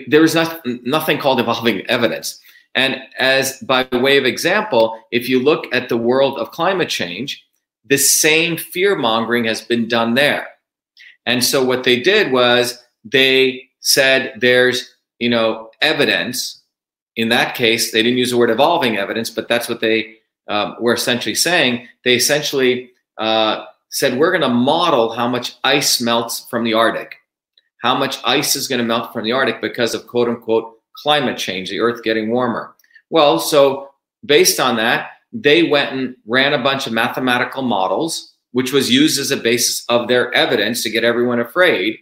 there 0.08 0.24
is 0.24 0.34
not, 0.34 0.60
nothing 0.84 1.18
called 1.18 1.40
evolving 1.40 1.86
evidence. 1.86 2.40
And 2.74 3.00
as 3.18 3.58
by 3.60 3.88
way 3.92 4.18
of 4.18 4.24
example, 4.24 5.00
if 5.10 5.28
you 5.28 5.42
look 5.42 5.66
at 5.72 5.88
the 5.88 5.96
world 5.96 6.38
of 6.38 6.50
climate 6.50 6.88
change, 6.88 7.42
the 7.84 7.96
same 7.96 8.56
fear 8.56 8.96
mongering 8.96 9.44
has 9.44 9.60
been 9.60 9.88
done 9.88 10.14
there. 10.14 10.48
And 11.24 11.42
so 11.42 11.64
what 11.64 11.84
they 11.84 12.00
did 12.00 12.32
was 12.32 12.82
they 13.04 13.68
said 13.80 14.34
there's, 14.40 14.92
you 15.18 15.30
know, 15.30 15.70
evidence. 15.80 16.62
In 17.14 17.28
that 17.30 17.54
case, 17.54 17.92
they 17.92 18.02
didn't 18.02 18.18
use 18.18 18.30
the 18.30 18.36
word 18.36 18.50
evolving 18.50 18.96
evidence, 18.96 19.30
but 19.30 19.48
that's 19.48 19.68
what 19.68 19.80
they 19.80 20.16
um, 20.48 20.76
were 20.80 20.94
essentially 20.94 21.34
saying. 21.34 21.88
They 22.04 22.14
essentially 22.14 22.90
uh, 23.16 23.64
said, 23.96 24.18
we're 24.18 24.30
going 24.30 24.42
to 24.42 24.48
model 24.48 25.12
how 25.14 25.28
much 25.28 25.56
ice 25.64 26.00
melts 26.00 26.46
from 26.48 26.64
the 26.64 26.74
Arctic 26.74 27.16
how 27.86 27.96
much 27.96 28.18
ice 28.24 28.56
is 28.56 28.68
going 28.68 28.80
to 28.80 28.84
melt 28.84 29.12
from 29.12 29.24
the 29.24 29.32
Arctic 29.32 29.60
because 29.60 29.94
of 29.94 30.06
quote 30.06 30.28
unquote 30.28 30.74
climate 30.96 31.38
change, 31.38 31.70
the 31.70 31.80
earth 31.80 32.02
getting 32.02 32.30
warmer. 32.30 32.74
Well, 33.10 33.38
so 33.38 33.90
based 34.24 34.58
on 34.58 34.76
that, 34.76 35.10
they 35.32 35.64
went 35.64 35.92
and 35.92 36.16
ran 36.26 36.52
a 36.52 36.62
bunch 36.62 36.86
of 36.86 36.92
mathematical 36.92 37.62
models, 37.62 38.34
which 38.52 38.72
was 38.72 38.90
used 38.90 39.20
as 39.20 39.30
a 39.30 39.36
basis 39.36 39.84
of 39.88 40.08
their 40.08 40.32
evidence 40.32 40.82
to 40.82 40.90
get 40.90 41.04
everyone 41.04 41.38
afraid. 41.38 41.96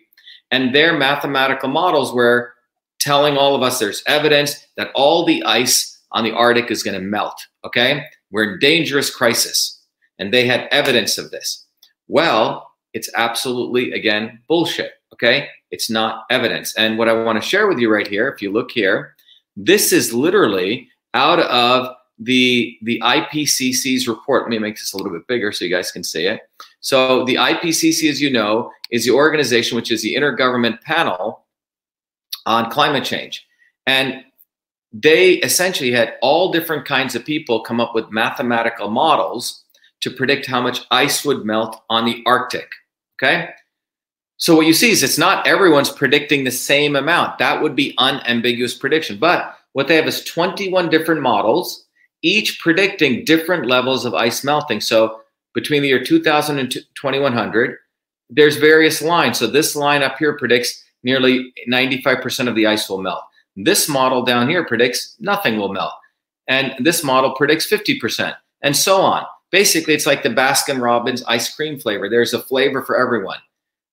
And 0.51 0.75
their 0.75 0.97
mathematical 0.97 1.69
models 1.69 2.15
were 2.15 2.55
telling 3.01 3.37
all 3.37 3.55
of 3.55 3.63
us 3.63 3.79
there's 3.79 4.03
evidence 4.07 4.67
that 4.77 4.91
all 4.95 5.27
the 5.27 5.43
ice 5.45 6.01
on 6.13 6.25
the 6.25 6.33
Arctic 6.33 6.71
is 6.71 6.83
going 6.83 6.99
to 6.99 7.05
melt. 7.05 7.39
Okay. 7.67 8.05
We're 8.31 8.55
in 8.55 8.59
dangerous 8.59 9.15
crisis. 9.15 9.83
And 10.19 10.33
they 10.33 10.47
had 10.47 10.69
evidence 10.71 11.19
of 11.19 11.33
this. 11.33 11.64
Well, 12.09 12.71
it's 12.93 13.11
absolutely, 13.15 13.93
again, 13.93 14.41
bullshit. 14.49 14.93
Okay. 15.13 15.49
It's 15.71 15.91
not 15.91 16.25
evidence. 16.31 16.75
And 16.77 16.99
what 16.99 17.09
I 17.09 17.13
want 17.13 17.41
to 17.41 17.49
share 17.49 17.67
with 17.67 17.79
you 17.79 17.93
right 17.93 18.07
here, 18.07 18.29
if 18.29 18.43
you 18.43 18.53
look 18.53 18.71
here, 18.71 19.15
this 19.57 19.93
is 19.93 20.13
literally 20.13 20.89
out 21.15 21.41
of 21.41 21.95
the 22.19 22.77
the 22.83 23.01
IPCC's 23.01 24.07
report. 24.07 24.43
Let 24.43 24.51
me 24.51 24.59
make 24.59 24.77
this 24.77 24.93
a 24.93 24.97
little 24.97 25.13
bit 25.13 25.27
bigger 25.27 25.51
so 25.51 25.65
you 25.65 25.71
guys 25.71 25.91
can 25.91 26.05
see 26.05 26.27
it. 26.27 26.41
So 26.81 27.25
the 27.25 27.37
IPCC, 27.37 28.09
as 28.11 28.21
you 28.21 28.31
know, 28.31 28.71
is 28.91 29.05
the 29.05 29.13
organization 29.13 29.77
which 29.77 29.91
is 29.91 30.03
the 30.03 30.15
intergovernment 30.15 30.81
panel 30.83 31.45
on 32.47 32.71
climate 32.71 33.05
change. 33.05 33.47
And 33.87 34.25
they 34.93 35.35
essentially 35.35 35.91
had 35.91 36.15
all 36.23 36.53
different 36.53 36.85
kinds 36.85 37.15
of 37.17 37.25
people 37.25 37.61
come 37.61 37.81
up 37.81 37.95
with 37.95 38.11
mathematical 38.11 38.91
models 38.91 39.64
to 40.05 40.11
predict 40.11 40.45
how 40.45 40.61
much 40.61 40.85
ice 40.91 41.25
would 41.25 41.47
melt 41.47 41.83
on 41.89 42.05
the 42.05 42.23
Arctic. 42.27 42.69
Okay. 43.17 43.49
So 44.37 44.55
what 44.55 44.67
you 44.67 44.75
see 44.75 44.91
is 44.91 45.03
it's 45.03 45.17
not 45.17 45.47
everyone's 45.47 45.91
predicting 45.91 46.45
the 46.45 46.51
same 46.51 46.95
amount. 46.95 47.39
That 47.39 47.63
would 47.63 47.75
be 47.75 47.95
unambiguous 47.97 48.75
prediction. 48.75 49.17
But 49.19 49.57
what 49.73 49.89
they 49.89 49.97
have 49.97 50.07
is 50.07 50.23
21 50.25 50.91
different 50.91 51.23
models, 51.23 51.87
each 52.23 52.61
predicting 52.61 53.25
different 53.25 53.67
levels 53.67 54.05
of 54.05 54.13
ice 54.13 54.45
melting. 54.45 54.83
So 54.83 55.21
between 55.55 55.81
the 55.81 55.89
year 55.89 56.05
2000 56.05 56.59
and 56.59 56.71
2100, 56.71 57.79
there's 58.29 58.57
various 58.57 59.01
lines. 59.01 59.39
So 59.39 59.47
this 59.47 59.75
line 59.75 60.03
up 60.03 60.19
here 60.19 60.37
predicts 60.37 60.85
nearly 61.03 61.51
95% 61.67 62.47
of 62.47 62.55
the 62.55 62.67
ice 62.67 62.91
will 62.91 63.01
melt. 63.01 63.23
This 63.57 63.89
model 63.89 64.23
down 64.23 64.51
here 64.51 64.67
predicts 64.67 65.17
nothing 65.19 65.57
will 65.57 65.73
melt. 65.73 65.95
And 66.47 66.75
this 66.79 67.03
model 67.03 67.35
predicts 67.35 67.67
50%, 67.71 68.35
and 68.63 68.77
so 68.77 69.01
on. 69.01 69.25
Basically, 69.55 69.95
it's 69.95 70.05
like 70.05 70.25
the 70.25 70.31
Baskin 70.31 70.83
Robbins 70.83 71.23
ice 71.29 71.55
cream 71.55 71.79
flavor. 71.79 72.09
There's 72.09 72.35
a 72.35 72.43
flavor 72.43 72.83
for 72.83 73.01
everyone. 73.01 73.39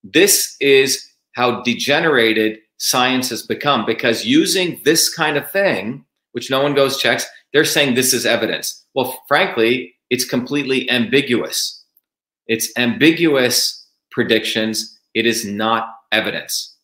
This 0.03 0.55
is 0.59 1.07
how 1.33 1.61
degenerated 1.61 2.57
science 2.77 3.29
has 3.29 3.43
become 3.43 3.85
because 3.85 4.25
using 4.25 4.81
this 4.85 5.13
kind 5.13 5.37
of 5.37 5.51
thing, 5.51 6.03
which 6.31 6.49
no 6.49 6.63
one 6.63 6.73
goes 6.73 6.99
checks, 6.99 7.27
they're 7.53 7.63
saying 7.63 7.93
this 7.93 8.11
is 8.11 8.25
evidence. 8.25 8.83
Well, 8.95 9.21
frankly, 9.27 9.93
it's 10.09 10.25
completely 10.25 10.89
ambiguous. 10.89 11.85
It's 12.47 12.75
ambiguous 12.75 13.85
predictions. 14.09 14.97
It 15.13 15.27
is 15.27 15.45
not 15.45 15.93
evidence. 16.11 16.75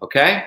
Okay? 0.00 0.44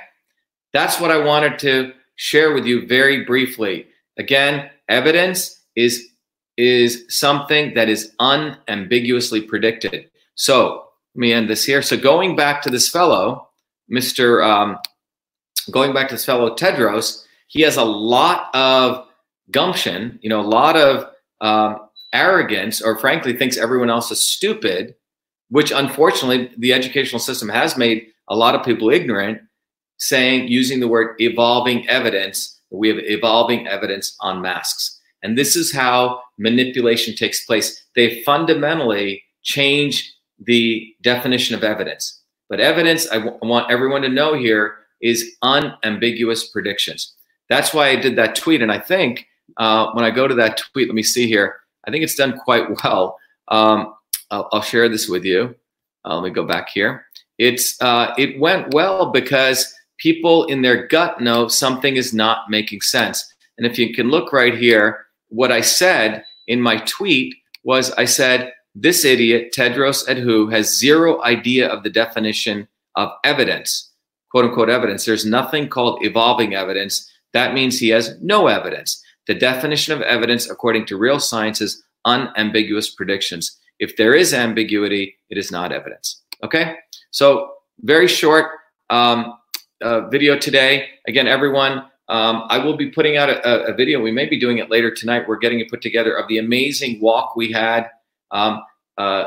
That's 0.71 1.01
what 1.01 1.11
I 1.11 1.17
wanted 1.17 1.59
to 1.59 1.91
share 2.15 2.53
with 2.53 2.65
you 2.65 2.87
very 2.87 3.25
briefly. 3.25 3.87
Again, 4.17 4.69
evidence 4.87 5.61
is 5.75 6.01
is 6.57 7.05
something 7.09 7.73
that 7.73 7.89
is 7.89 8.13
unambiguously 8.19 9.41
predicted. 9.41 10.09
So, 10.35 10.85
let 11.15 11.19
me 11.19 11.33
end 11.33 11.49
this 11.49 11.63
here. 11.63 11.81
So 11.81 11.95
going 11.95 12.35
back 12.35 12.61
to 12.63 12.69
this 12.69 12.89
fellow, 12.89 13.47
Mr. 13.89 14.45
Um, 14.45 14.77
going 15.71 15.93
back 15.93 16.09
to 16.09 16.15
this 16.15 16.25
fellow 16.25 16.53
Tedros, 16.53 17.23
he 17.47 17.61
has 17.61 17.77
a 17.77 17.83
lot 17.83 18.53
of 18.53 19.07
gumption, 19.49 20.19
you 20.21 20.29
know, 20.29 20.41
a 20.41 20.43
lot 20.43 20.75
of 20.75 21.09
um, 21.39 21.87
arrogance, 22.13 22.81
or 22.81 22.97
frankly 22.97 23.31
thinks 23.31 23.55
everyone 23.55 23.89
else 23.89 24.11
is 24.11 24.19
stupid, 24.19 24.95
which 25.49 25.71
unfortunately 25.71 26.51
the 26.57 26.73
educational 26.73 27.19
system 27.19 27.47
has 27.47 27.77
made 27.77 28.07
a 28.27 28.35
lot 28.35 28.55
of 28.55 28.65
people 28.65 28.89
ignorant, 28.89 29.39
saying 29.97 30.49
using 30.49 30.81
the 30.81 30.87
word 30.87 31.15
evolving 31.21 31.87
evidence. 31.87 32.59
We 32.71 32.89
have 32.89 32.97
evolving 32.99 33.67
evidence 33.67 34.17
on 34.19 34.41
masks. 34.41 34.94
And 35.25 35.35
this 35.35 35.55
is 35.55 35.73
how 35.73 36.21
manipulation 36.37 37.15
takes 37.15 37.45
place. 37.45 37.83
They 37.95 38.21
fundamentally 38.21 39.23
change 39.41 40.13
the 40.39 40.93
definition 41.01 41.55
of 41.55 41.63
evidence. 41.63 42.21
But 42.47 42.59
evidence, 42.59 43.09
I, 43.09 43.15
w- 43.15 43.39
I 43.41 43.45
want 43.47 43.71
everyone 43.71 44.03
to 44.03 44.09
know 44.09 44.35
here, 44.35 44.77
is 45.01 45.35
unambiguous 45.41 46.49
predictions. 46.49 47.15
That's 47.49 47.73
why 47.73 47.89
I 47.89 47.95
did 47.95 48.15
that 48.17 48.35
tweet. 48.35 48.61
And 48.61 48.71
I 48.71 48.77
think 48.77 49.25
uh, 49.57 49.91
when 49.93 50.05
I 50.05 50.11
go 50.11 50.27
to 50.27 50.35
that 50.35 50.57
tweet, 50.57 50.87
let 50.87 50.95
me 50.95 51.01
see 51.01 51.27
here, 51.27 51.55
I 51.87 51.91
think 51.91 52.03
it's 52.03 52.15
done 52.15 52.37
quite 52.37 52.83
well. 52.83 53.17
Um, 53.47 53.95
I'll, 54.29 54.47
I'll, 54.53 54.61
share 54.61 54.89
this 54.89 55.09
with 55.09 55.23
you. 55.23 55.55
Uh, 56.05 56.19
let 56.19 56.23
me 56.23 56.29
go 56.29 56.45
back 56.45 56.69
here. 56.69 57.05
It's 57.39 57.81
uh, 57.81 58.13
it 58.17 58.39
went 58.39 58.75
well 58.75 59.11
because 59.11 59.73
people 59.97 60.45
in 60.45 60.61
their 60.61 60.85
gut 60.87 61.19
know 61.19 61.47
something 61.47 61.95
is 61.95 62.13
not 62.13 62.49
making 62.49 62.81
sense. 62.81 63.33
And 63.57 63.65
if 63.65 63.79
you 63.79 63.93
can 63.93 64.09
look 64.09 64.33
right 64.33 64.55
here, 64.55 65.04
what 65.29 65.51
I 65.51 65.61
said 65.61 66.23
in 66.47 66.61
my 66.61 66.77
tweet 66.77 67.35
was 67.63 67.91
I 67.93 68.05
said 68.05 68.53
this 68.75 69.05
idiot, 69.05 69.53
Tedros 69.55 70.07
Adhu, 70.07 70.51
has 70.51 70.77
zero 70.77 71.23
idea 71.23 71.67
of 71.67 71.83
the 71.83 71.89
definition 71.89 72.67
of 72.95 73.09
evidence, 73.23 73.91
quote 74.31 74.45
unquote 74.45 74.69
evidence. 74.69 75.05
There's 75.05 75.25
nothing 75.25 75.69
called 75.69 75.99
evolving 76.03 76.55
evidence. 76.55 77.09
That 77.33 77.53
means 77.53 77.79
he 77.79 77.89
has 77.89 78.17
no 78.21 78.47
evidence. 78.47 79.01
The 79.27 79.33
definition 79.33 79.93
of 79.93 80.01
evidence, 80.01 80.49
according 80.49 80.85
to 80.87 80.97
real 80.97 81.19
science, 81.19 81.61
is 81.61 81.83
unambiguous 82.05 82.93
predictions. 82.93 83.57
If 83.79 83.97
there 83.97 84.13
is 84.13 84.33
ambiguity, 84.33 85.15
it 85.29 85.37
is 85.37 85.51
not 85.51 85.71
evidence. 85.71 86.21
Okay? 86.43 86.75
So, 87.11 87.53
very 87.81 88.07
short 88.07 88.51
um, 88.89 89.33
uh, 89.81 90.07
video 90.09 90.37
today. 90.37 90.89
Again, 91.07 91.27
everyone, 91.27 91.85
um, 92.07 92.43
I 92.49 92.59
will 92.59 92.77
be 92.77 92.91
putting 92.91 93.17
out 93.17 93.29
a, 93.29 93.65
a, 93.65 93.73
video. 93.73 93.99
We 93.99 94.11
may 94.11 94.27
be 94.27 94.39
doing 94.39 94.59
it 94.59 94.69
later 94.69 94.93
tonight. 94.93 95.27
We're 95.27 95.37
getting 95.37 95.59
it 95.59 95.69
put 95.69 95.81
together 95.81 96.15
of 96.15 96.27
the 96.27 96.37
amazing 96.37 97.01
walk 97.01 97.35
we 97.35 97.51
had 97.51 97.89
um, 98.31 98.61
uh, 98.97 99.25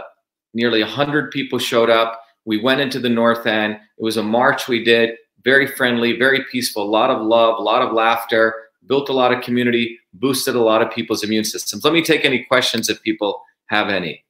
nearly 0.54 0.80
100 0.82 1.30
people 1.32 1.58
showed 1.58 1.90
up. 1.90 2.22
We 2.44 2.60
went 2.60 2.80
into 2.80 3.00
the 3.00 3.08
North 3.08 3.46
End. 3.46 3.74
It 3.74 4.02
was 4.02 4.16
a 4.16 4.22
march 4.22 4.68
we 4.68 4.84
did, 4.84 5.16
very 5.42 5.66
friendly, 5.66 6.16
very 6.16 6.44
peaceful, 6.52 6.84
a 6.84 6.90
lot 6.90 7.10
of 7.10 7.20
love, 7.20 7.58
a 7.58 7.62
lot 7.62 7.82
of 7.82 7.92
laughter, 7.92 8.54
built 8.86 9.08
a 9.08 9.12
lot 9.12 9.32
of 9.32 9.42
community, 9.42 9.98
boosted 10.14 10.54
a 10.54 10.62
lot 10.62 10.80
of 10.80 10.90
people's 10.90 11.24
immune 11.24 11.44
systems. 11.44 11.84
Let 11.84 11.92
me 11.92 12.02
take 12.02 12.24
any 12.24 12.44
questions 12.44 12.88
if 12.88 13.02
people 13.02 13.42
have 13.66 13.88
any. 13.88 14.24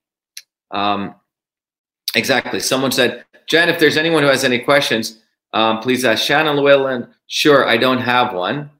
Um, 0.70 1.14
exactly. 2.14 2.60
Someone 2.60 2.92
said, 2.92 3.24
Jen, 3.46 3.68
if 3.68 3.78
there's 3.78 3.96
anyone 3.96 4.22
who 4.22 4.28
has 4.28 4.44
any 4.44 4.58
questions, 4.58 5.20
um, 5.52 5.80
please 5.80 6.04
ask 6.04 6.24
Shannon 6.24 6.56
Llewellyn. 6.56 7.08
Sure, 7.26 7.66
I 7.66 7.76
don't 7.76 7.98
have 7.98 8.34
one. 8.34 8.70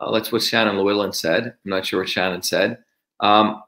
Uh, 0.00 0.10
let's 0.10 0.32
what 0.32 0.42
Shannon 0.42 0.76
Llewellyn 0.76 1.12
said. 1.12 1.46
I'm 1.46 1.70
not 1.70 1.86
sure 1.86 2.00
what 2.00 2.08
Shannon 2.08 2.42
said. 2.42 2.78
Um, 3.20 3.62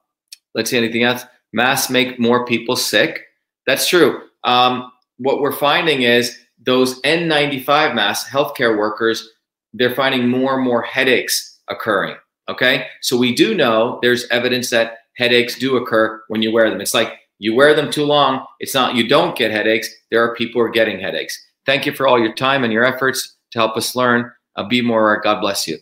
let's 0.54 0.70
see 0.70 0.78
anything 0.78 1.04
else. 1.04 1.24
Masks 1.52 1.90
make 1.90 2.18
more 2.18 2.44
people 2.44 2.76
sick. 2.76 3.24
That's 3.66 3.88
true. 3.88 4.22
Um, 4.44 4.92
what 5.18 5.40
we're 5.40 5.52
finding 5.52 6.02
is 6.02 6.38
those 6.64 7.00
N95 7.02 7.94
masks, 7.94 8.30
healthcare 8.30 8.76
workers, 8.76 9.30
they're 9.72 9.94
finding 9.94 10.28
more 10.28 10.56
and 10.56 10.64
more 10.64 10.82
headaches 10.82 11.60
occurring. 11.68 12.16
Okay. 12.48 12.86
So 13.02 13.16
we 13.16 13.34
do 13.34 13.54
know 13.54 13.98
there's 14.02 14.28
evidence 14.28 14.70
that 14.70 14.98
headaches 15.16 15.58
do 15.58 15.76
occur 15.76 16.22
when 16.28 16.42
you 16.42 16.52
wear 16.52 16.70
them. 16.70 16.80
It's 16.80 16.94
like 16.94 17.14
you 17.38 17.54
wear 17.54 17.74
them 17.74 17.90
too 17.90 18.04
long. 18.04 18.46
It's 18.60 18.74
not 18.74 18.94
you 18.94 19.08
don't 19.08 19.36
get 19.36 19.50
headaches. 19.50 19.88
There 20.10 20.22
are 20.22 20.34
people 20.34 20.60
who 20.60 20.66
are 20.66 20.70
getting 20.70 21.00
headaches. 21.00 21.40
Thank 21.66 21.84
you 21.84 21.92
for 21.92 22.06
all 22.06 22.18
your 22.18 22.34
time 22.34 22.64
and 22.64 22.72
your 22.72 22.84
efforts 22.84 23.36
to 23.50 23.58
help 23.58 23.76
us 23.76 23.94
learn. 23.94 24.30
Uh, 24.54 24.64
be 24.64 24.80
more. 24.80 25.20
God 25.22 25.40
bless 25.40 25.66
you. 25.68 25.78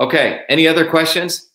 Okay. 0.00 0.42
Any 0.48 0.66
other 0.66 0.88
questions? 0.88 1.50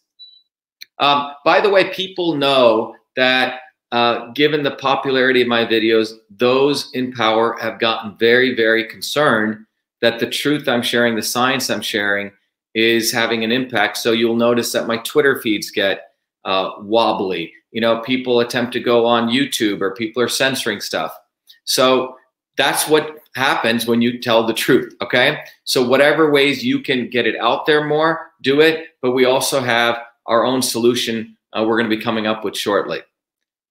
Um, 1.00 1.32
by 1.44 1.62
the 1.62 1.70
way, 1.70 1.92
people 1.92 2.36
know 2.36 2.96
that 3.16 3.62
uh, 3.92 4.32
given 4.32 4.64
the 4.64 4.72
popularity 4.72 5.42
of 5.42 5.48
my 5.48 5.66
videos, 5.66 6.14
those 6.30 6.90
in 6.94 7.14
power 7.14 7.58
have 7.62 7.80
gotten 7.80 8.18
very, 8.18 8.56
very 8.56 8.88
concerned 8.88 9.66
that 10.02 10.20
the 10.20 10.30
truth 10.30 10.68
I'm 10.68 10.82
sharing, 10.82 11.16
the 11.16 11.22
science 11.22 11.70
I'm 11.70 11.82
sharing, 11.82 12.32
is 12.76 13.12
having 13.12 13.44
an 13.44 13.52
impact. 13.52 13.98
So 13.98 14.12
you'll 14.12 14.36
notice 14.36 14.72
that 14.72 14.88
my 14.88 14.98
Twitter 14.98 15.40
feeds 15.42 15.72
get 15.72 16.12
uh, 16.44 16.72
wobbly. 16.80 17.54
You 17.72 17.82
know, 17.82 18.02
people 18.02 18.40
attempt 18.40 18.74
to 18.74 18.80
go 18.80 19.06
on 19.06 19.30
YouTube 19.30 19.82
or 19.82 19.94
people 19.94 20.22
are 20.22 20.28
censoring 20.28 20.82
stuff. 20.82 21.16
So 21.66 22.16
that's 22.58 22.88
what 22.88 23.20
happens 23.36 23.86
when 23.86 24.02
you 24.02 24.20
tell 24.20 24.46
the 24.46 24.54
truth. 24.54 24.96
Okay. 25.02 25.40
So, 25.64 25.88
whatever 25.88 26.32
ways 26.32 26.64
you 26.64 26.82
can 26.82 27.10
get 27.10 27.28
it 27.28 27.36
out 27.40 27.66
there 27.66 27.84
more, 27.84 28.32
do 28.42 28.62
it. 28.62 28.88
But 29.02 29.12
we 29.12 29.26
also 29.26 29.62
have 29.62 29.98
our 30.26 30.46
own 30.46 30.62
solution 30.62 31.36
uh, 31.54 31.64
we're 31.64 31.78
going 31.78 31.90
to 31.90 31.96
be 31.96 32.02
coming 32.02 32.28
up 32.28 32.44
with 32.44 32.58
shortly. 32.58 33.02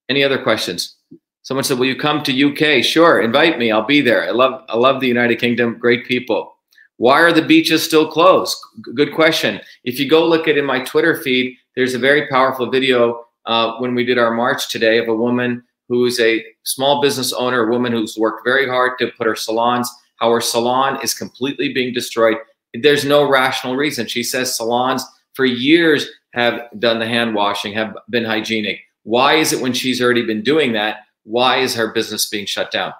Any 0.09 0.23
other 0.23 0.43
questions? 0.43 0.97
Someone 1.43 1.65
said, 1.65 1.79
"Will 1.79 1.87
you 1.87 1.97
come 1.97 2.23
to 2.23 2.53
UK?" 2.53 2.85
Sure, 2.85 3.21
invite 3.21 3.59
me. 3.59 3.71
I'll 3.71 3.85
be 3.85 4.01
there. 4.01 4.25
I 4.25 4.31
love 4.31 4.65
I 4.69 4.77
love 4.77 5.01
the 5.01 5.09
United 5.09 5.41
Kingdom. 5.41 5.79
Great 5.79 6.07
people. 6.07 6.55
Why 6.99 7.21
are 7.21 7.33
the 7.33 7.43
beaches 7.43 7.83
still 7.83 8.07
closed? 8.07 8.57
Good 8.95 9.13
question. 9.15 9.61
If 9.83 9.99
you 9.99 10.09
go 10.09 10.25
look 10.25 10.47
at 10.47 10.57
in 10.57 10.65
my 10.65 10.85
Twitter 10.85 11.17
feed, 11.17 11.57
there's 11.75 11.95
a 11.95 11.99
very 11.99 12.29
powerful 12.29 12.71
video 12.71 13.25
uh, 13.47 13.77
when 13.79 13.95
we 13.95 14.05
did 14.05 14.19
our 14.19 14.33
march 14.33 14.71
today 14.71 14.99
of 14.99 15.09
a 15.09 15.15
woman 15.15 15.65
who's 15.93 16.19
a 16.21 16.43
small 16.63 17.03
business 17.03 17.35
owner, 17.35 17.69
a 17.69 17.71
woman 17.71 17.93
who's 17.93 18.17
worked 18.17 18.47
very 18.47 18.67
hard 18.67 18.99
to 18.99 19.13
put 19.19 19.27
her 19.27 19.37
salons. 19.37 19.91
How 20.17 20.31
her 20.31 20.41
salon 20.41 20.99
is 21.03 21.13
completely 21.13 21.75
being 21.75 21.93
destroyed. 21.93 22.39
There's 22.73 23.05
no 23.05 23.29
rational 23.29 23.77
reason. 23.77 24.07
She 24.07 24.23
says 24.23 24.57
salons 24.57 25.05
for 25.35 25.45
years 25.45 26.09
have 26.33 26.63
done 26.79 26.99
the 26.99 27.07
hand 27.07 27.35
washing, 27.35 27.75
have 27.75 27.95
been 28.09 28.25
hygienic. 28.25 28.81
Why 29.03 29.35
is 29.35 29.53
it 29.53 29.61
when 29.61 29.75
she's 29.75 30.01
already 30.01 30.25
been 30.25 30.43
doing 30.43 30.73
that? 30.73 31.01
Why 31.25 31.59
is 31.59 31.75
her 31.75 31.93
business 31.93 32.31
being 32.31 32.47
shut 32.47 32.71
down? 32.71 32.95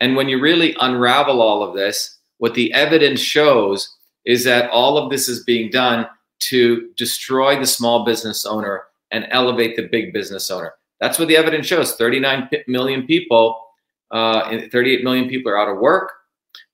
And 0.00 0.14
when 0.14 0.28
you 0.28 0.38
really 0.38 0.76
unravel 0.80 1.40
all 1.40 1.62
of 1.62 1.74
this, 1.74 2.18
what 2.36 2.52
the 2.52 2.74
evidence 2.74 3.20
shows 3.20 3.88
is 4.26 4.44
that 4.44 4.68
all 4.68 4.98
of 4.98 5.10
this 5.10 5.30
is 5.30 5.44
being 5.44 5.70
done 5.70 6.06
to 6.50 6.90
destroy 6.98 7.58
the 7.58 7.66
small 7.66 8.04
business 8.04 8.44
owner 8.44 8.84
and 9.10 9.26
elevate 9.30 9.76
the 9.76 9.88
big 9.90 10.12
business 10.12 10.50
owner. 10.50 10.74
That's 11.04 11.18
what 11.18 11.28
the 11.28 11.36
evidence 11.36 11.66
shows. 11.66 11.96
39 11.96 12.48
million 12.66 13.06
people, 13.06 13.62
uh, 14.10 14.58
38 14.72 15.04
million 15.04 15.28
people 15.28 15.52
are 15.52 15.58
out 15.58 15.68
of 15.68 15.76
work. 15.78 16.10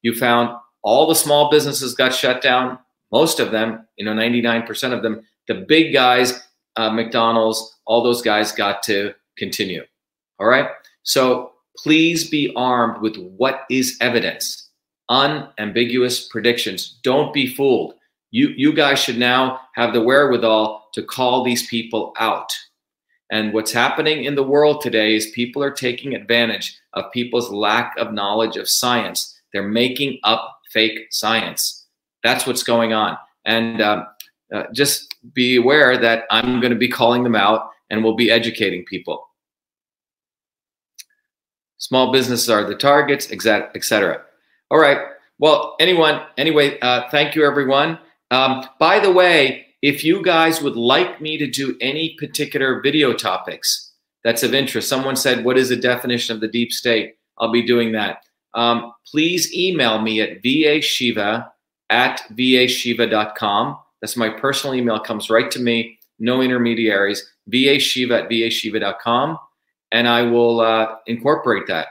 You 0.02 0.14
found 0.14 0.56
all 0.82 1.08
the 1.08 1.16
small 1.16 1.50
businesses 1.50 1.94
got 1.94 2.14
shut 2.14 2.40
down. 2.40 2.78
Most 3.10 3.40
of 3.40 3.50
them, 3.50 3.88
you 3.96 4.04
know, 4.04 4.12
99% 4.12 4.92
of 4.92 5.02
them. 5.02 5.26
The 5.48 5.64
big 5.66 5.92
guys, 5.92 6.44
uh, 6.76 6.90
McDonald's, 6.90 7.76
all 7.86 8.04
those 8.04 8.22
guys 8.22 8.52
got 8.52 8.84
to 8.84 9.14
continue. 9.36 9.82
All 10.38 10.46
right. 10.46 10.68
So 11.02 11.54
please 11.76 12.30
be 12.30 12.52
armed 12.54 13.02
with 13.02 13.16
what 13.16 13.62
is 13.68 13.98
evidence, 14.00 14.68
unambiguous 15.08 16.28
predictions. 16.28 17.00
Don't 17.02 17.34
be 17.34 17.52
fooled. 17.52 17.94
You, 18.30 18.50
you 18.56 18.72
guys 18.72 19.00
should 19.00 19.18
now 19.18 19.62
have 19.74 19.92
the 19.92 20.00
wherewithal 20.00 20.86
to 20.94 21.02
call 21.02 21.42
these 21.42 21.66
people 21.66 22.12
out. 22.20 22.52
And 23.30 23.52
what's 23.52 23.72
happening 23.72 24.24
in 24.24 24.34
the 24.34 24.42
world 24.42 24.80
today 24.80 25.14
is 25.14 25.30
people 25.30 25.62
are 25.62 25.70
taking 25.70 26.14
advantage 26.14 26.76
of 26.94 27.12
people's 27.12 27.50
lack 27.50 27.94
of 27.96 28.12
knowledge 28.12 28.56
of 28.56 28.68
science. 28.68 29.40
They're 29.52 29.68
making 29.68 30.18
up 30.24 30.60
fake 30.72 31.06
science. 31.10 31.86
That's 32.24 32.46
what's 32.46 32.64
going 32.64 32.92
on. 32.92 33.16
And 33.44 33.80
uh, 33.80 34.04
uh, 34.52 34.64
just 34.72 35.14
be 35.32 35.56
aware 35.56 35.96
that 35.96 36.24
I'm 36.30 36.60
going 36.60 36.72
to 36.72 36.78
be 36.78 36.88
calling 36.88 37.22
them 37.22 37.36
out 37.36 37.70
and 37.88 38.02
we'll 38.02 38.16
be 38.16 38.30
educating 38.30 38.84
people. 38.84 39.28
Small 41.78 42.12
businesses 42.12 42.50
are 42.50 42.64
the 42.64 42.74
targets, 42.74 43.30
etc. 43.32 44.22
All 44.70 44.78
right. 44.78 44.98
Well, 45.38 45.76
anyone, 45.80 46.22
anyway, 46.36 46.78
uh, 46.80 47.08
thank 47.10 47.34
you, 47.34 47.46
everyone. 47.46 47.98
Um, 48.30 48.66
by 48.78 49.00
the 49.00 49.10
way, 49.10 49.66
if 49.82 50.04
you 50.04 50.22
guys 50.22 50.60
would 50.60 50.76
like 50.76 51.20
me 51.20 51.38
to 51.38 51.46
do 51.46 51.76
any 51.80 52.16
particular 52.18 52.80
video 52.80 53.12
topics 53.12 53.92
that's 54.22 54.42
of 54.42 54.54
interest, 54.54 54.88
someone 54.88 55.16
said, 55.16 55.44
What 55.44 55.56
is 55.56 55.70
the 55.70 55.76
definition 55.76 56.34
of 56.34 56.40
the 56.40 56.48
deep 56.48 56.72
state? 56.72 57.16
I'll 57.38 57.52
be 57.52 57.66
doing 57.66 57.92
that. 57.92 58.24
Um, 58.54 58.92
please 59.10 59.54
email 59.54 60.00
me 60.00 60.20
at 60.20 60.42
vashiva 60.42 61.48
at 61.88 62.22
vashiva.com. 62.32 63.78
That's 64.00 64.16
my 64.16 64.28
personal 64.28 64.74
email. 64.74 64.96
It 64.96 65.04
comes 65.04 65.30
right 65.30 65.50
to 65.50 65.58
me, 65.58 65.98
no 66.18 66.42
intermediaries, 66.42 67.24
vashiva 67.50 68.24
at 68.24 68.30
vashiva.com, 68.30 69.38
and 69.92 70.08
I 70.08 70.22
will 70.22 70.60
uh, 70.60 70.96
incorporate 71.06 71.66
that. 71.68 71.88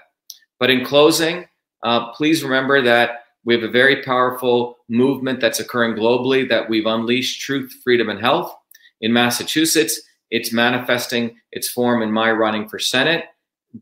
But 0.60 0.70
in 0.70 0.86
closing, 0.86 1.48
uh, 1.84 2.12
please 2.12 2.44
remember 2.44 2.82
that 2.82 3.24
we 3.50 3.56
have 3.56 3.64
a 3.64 3.68
very 3.68 4.04
powerful 4.04 4.78
movement 4.90 5.42
that's 5.42 5.60
occurring 5.60 5.96
globally 5.96 6.48
that 6.48 6.70
we've 6.70 6.86
unleashed 6.86 7.42
truth, 7.42 7.74
freedom, 7.84 8.08
and 8.08 8.20
health. 8.20 8.56
In 9.02 9.12
Massachusetts, 9.12 10.00
it's 10.30 10.54
manifesting 10.54 11.36
its 11.52 11.68
form 11.68 12.04
in 12.04 12.12
my 12.12 12.32
running 12.32 12.70
for 12.70 12.78
Senate. 12.78 13.26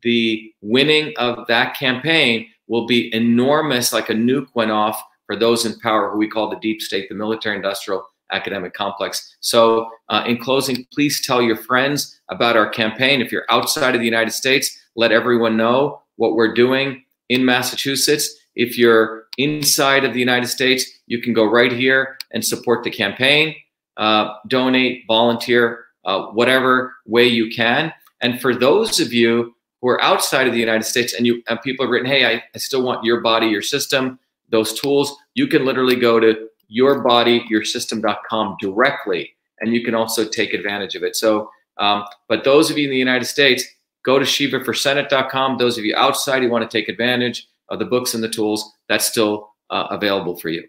The 0.03 0.53
winning 0.62 1.13
of 1.17 1.45
that 1.47 1.75
campaign 1.77 2.47
will 2.67 2.88
be 2.88 3.13
enormous, 3.13 3.91
like 3.91 4.10
a 4.10 4.13
nuke 4.13 4.47
went 4.53 4.71
off 4.71 5.03
for 5.25 5.36
those 5.36 5.65
in 5.65 5.77
power, 5.82 6.12
who 6.12 6.17
we 6.17 6.30
call 6.30 6.49
the 6.49 6.62
deep 6.62 6.82
state, 6.82 7.10
the 7.10 7.15
military 7.15 7.58
industrial 7.58 8.08
academic 8.32 8.73
complex. 8.73 9.36
So, 9.41 9.89
uh, 10.08 10.23
in 10.25 10.38
closing, 10.38 10.88
please 10.93 11.25
tell 11.27 11.41
your 11.41 11.58
friends 11.58 12.21
about 12.30 12.56
our 12.56 12.69
campaign. 12.69 13.19
If 13.19 13.34
you're 13.34 13.45
outside 13.49 13.95
of 13.95 13.99
the 13.99 14.06
United 14.06 14.32
States, 14.32 14.82
let 14.95 15.12
everyone 15.12 15.58
know 15.58 16.03
what 16.15 16.36
we're 16.36 16.53
doing 16.53 17.03
in 17.27 17.43
Massachusetts. 17.43 18.34
If 18.56 18.77
you're 18.77 19.26
inside 19.38 20.04
of 20.04 20.13
the 20.13 20.19
United 20.19 20.47
States, 20.47 20.86
you 21.08 21.21
can 21.21 21.34
go 21.34 21.45
right 21.45 21.71
here 21.71 22.17
and 22.32 22.43
support 22.43 22.84
the 22.84 22.91
campaign, 22.91 23.56
uh, 23.97 24.34
donate, 24.47 25.04
volunteer, 25.08 25.86
uh, 26.06 26.28
whatever 26.28 26.95
way 27.06 27.28
you 27.28 27.50
can. 27.50 27.93
And 28.21 28.41
for 28.41 28.56
those 28.56 29.00
of 29.00 29.13
you 29.13 29.56
who 29.82 29.89
are 29.89 30.02
outside 30.02 30.47
of 30.47 30.54
the 30.54 30.60
United 30.60 30.84
States 30.84 31.13
and 31.13 31.26
you 31.26 31.43
and 31.47 31.62
people 31.62 31.86
have 31.86 31.91
written, 31.91 32.10
hey, 32.10 32.26
I, 32.26 32.43
I 32.54 32.58
still 32.58 32.84
want 32.84 33.04
your 33.04 33.21
body, 33.21 33.47
your 33.47 33.62
system, 33.62 34.19
those 34.50 34.73
tools, 34.80 35.15
you 35.36 35.47
can 35.47 35.65
literally 35.65 35.95
go 35.95 36.19
to 36.19 36.47
yourbodyyoursystem.com 36.76 38.58
directly 38.60 39.34
and 39.60 39.73
you 39.73 39.84
can 39.84 39.95
also 39.95 40.28
take 40.28 40.54
advantage 40.54 40.95
of 40.95 41.04
it. 41.04 41.15
So, 41.15 41.50
um, 41.78 42.06
but 42.28 42.43
those 42.43 42.71
of 42.71 42.78
you 42.78 42.86
in 42.86 42.91
the 42.91 42.97
United 42.97 43.26
States, 43.26 43.63
go 44.04 44.17
to 44.17 44.26
shivaforsenate.com. 44.26 45.58
Those 45.58 45.78
of 45.78 45.86
you 45.86 45.95
outside 45.95 46.41
who 46.41 46.50
want 46.50 46.69
to 46.69 46.78
take 46.78 46.89
advantage, 46.89 47.47
the 47.75 47.86
books 47.86 48.13
and 48.13 48.23
the 48.23 48.30
tools, 48.30 48.71
that's 48.88 49.06
still 49.06 49.49
uh, 49.69 49.88
available 49.91 50.38
for 50.38 50.49
you. 50.49 50.63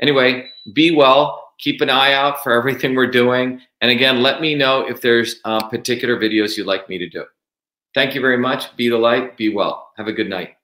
Anyway, 0.00 0.46
be 0.72 0.94
well. 0.94 1.42
Keep 1.58 1.80
an 1.80 1.90
eye 1.90 2.12
out 2.12 2.42
for 2.42 2.52
everything 2.52 2.94
we're 2.94 3.10
doing. 3.10 3.60
And 3.80 3.90
again, 3.90 4.22
let 4.22 4.40
me 4.40 4.54
know 4.54 4.86
if 4.86 5.00
there's 5.00 5.36
uh, 5.44 5.68
particular 5.68 6.18
videos 6.18 6.56
you'd 6.56 6.66
like 6.66 6.88
me 6.88 6.98
to 6.98 7.08
do. 7.08 7.24
Thank 7.94 8.14
you 8.14 8.20
very 8.20 8.36
much. 8.36 8.76
Be 8.76 8.88
the 8.88 8.98
light. 8.98 9.36
Be 9.36 9.48
well. 9.48 9.90
Have 9.96 10.06
a 10.06 10.12
good 10.12 10.28
night. 10.28 10.56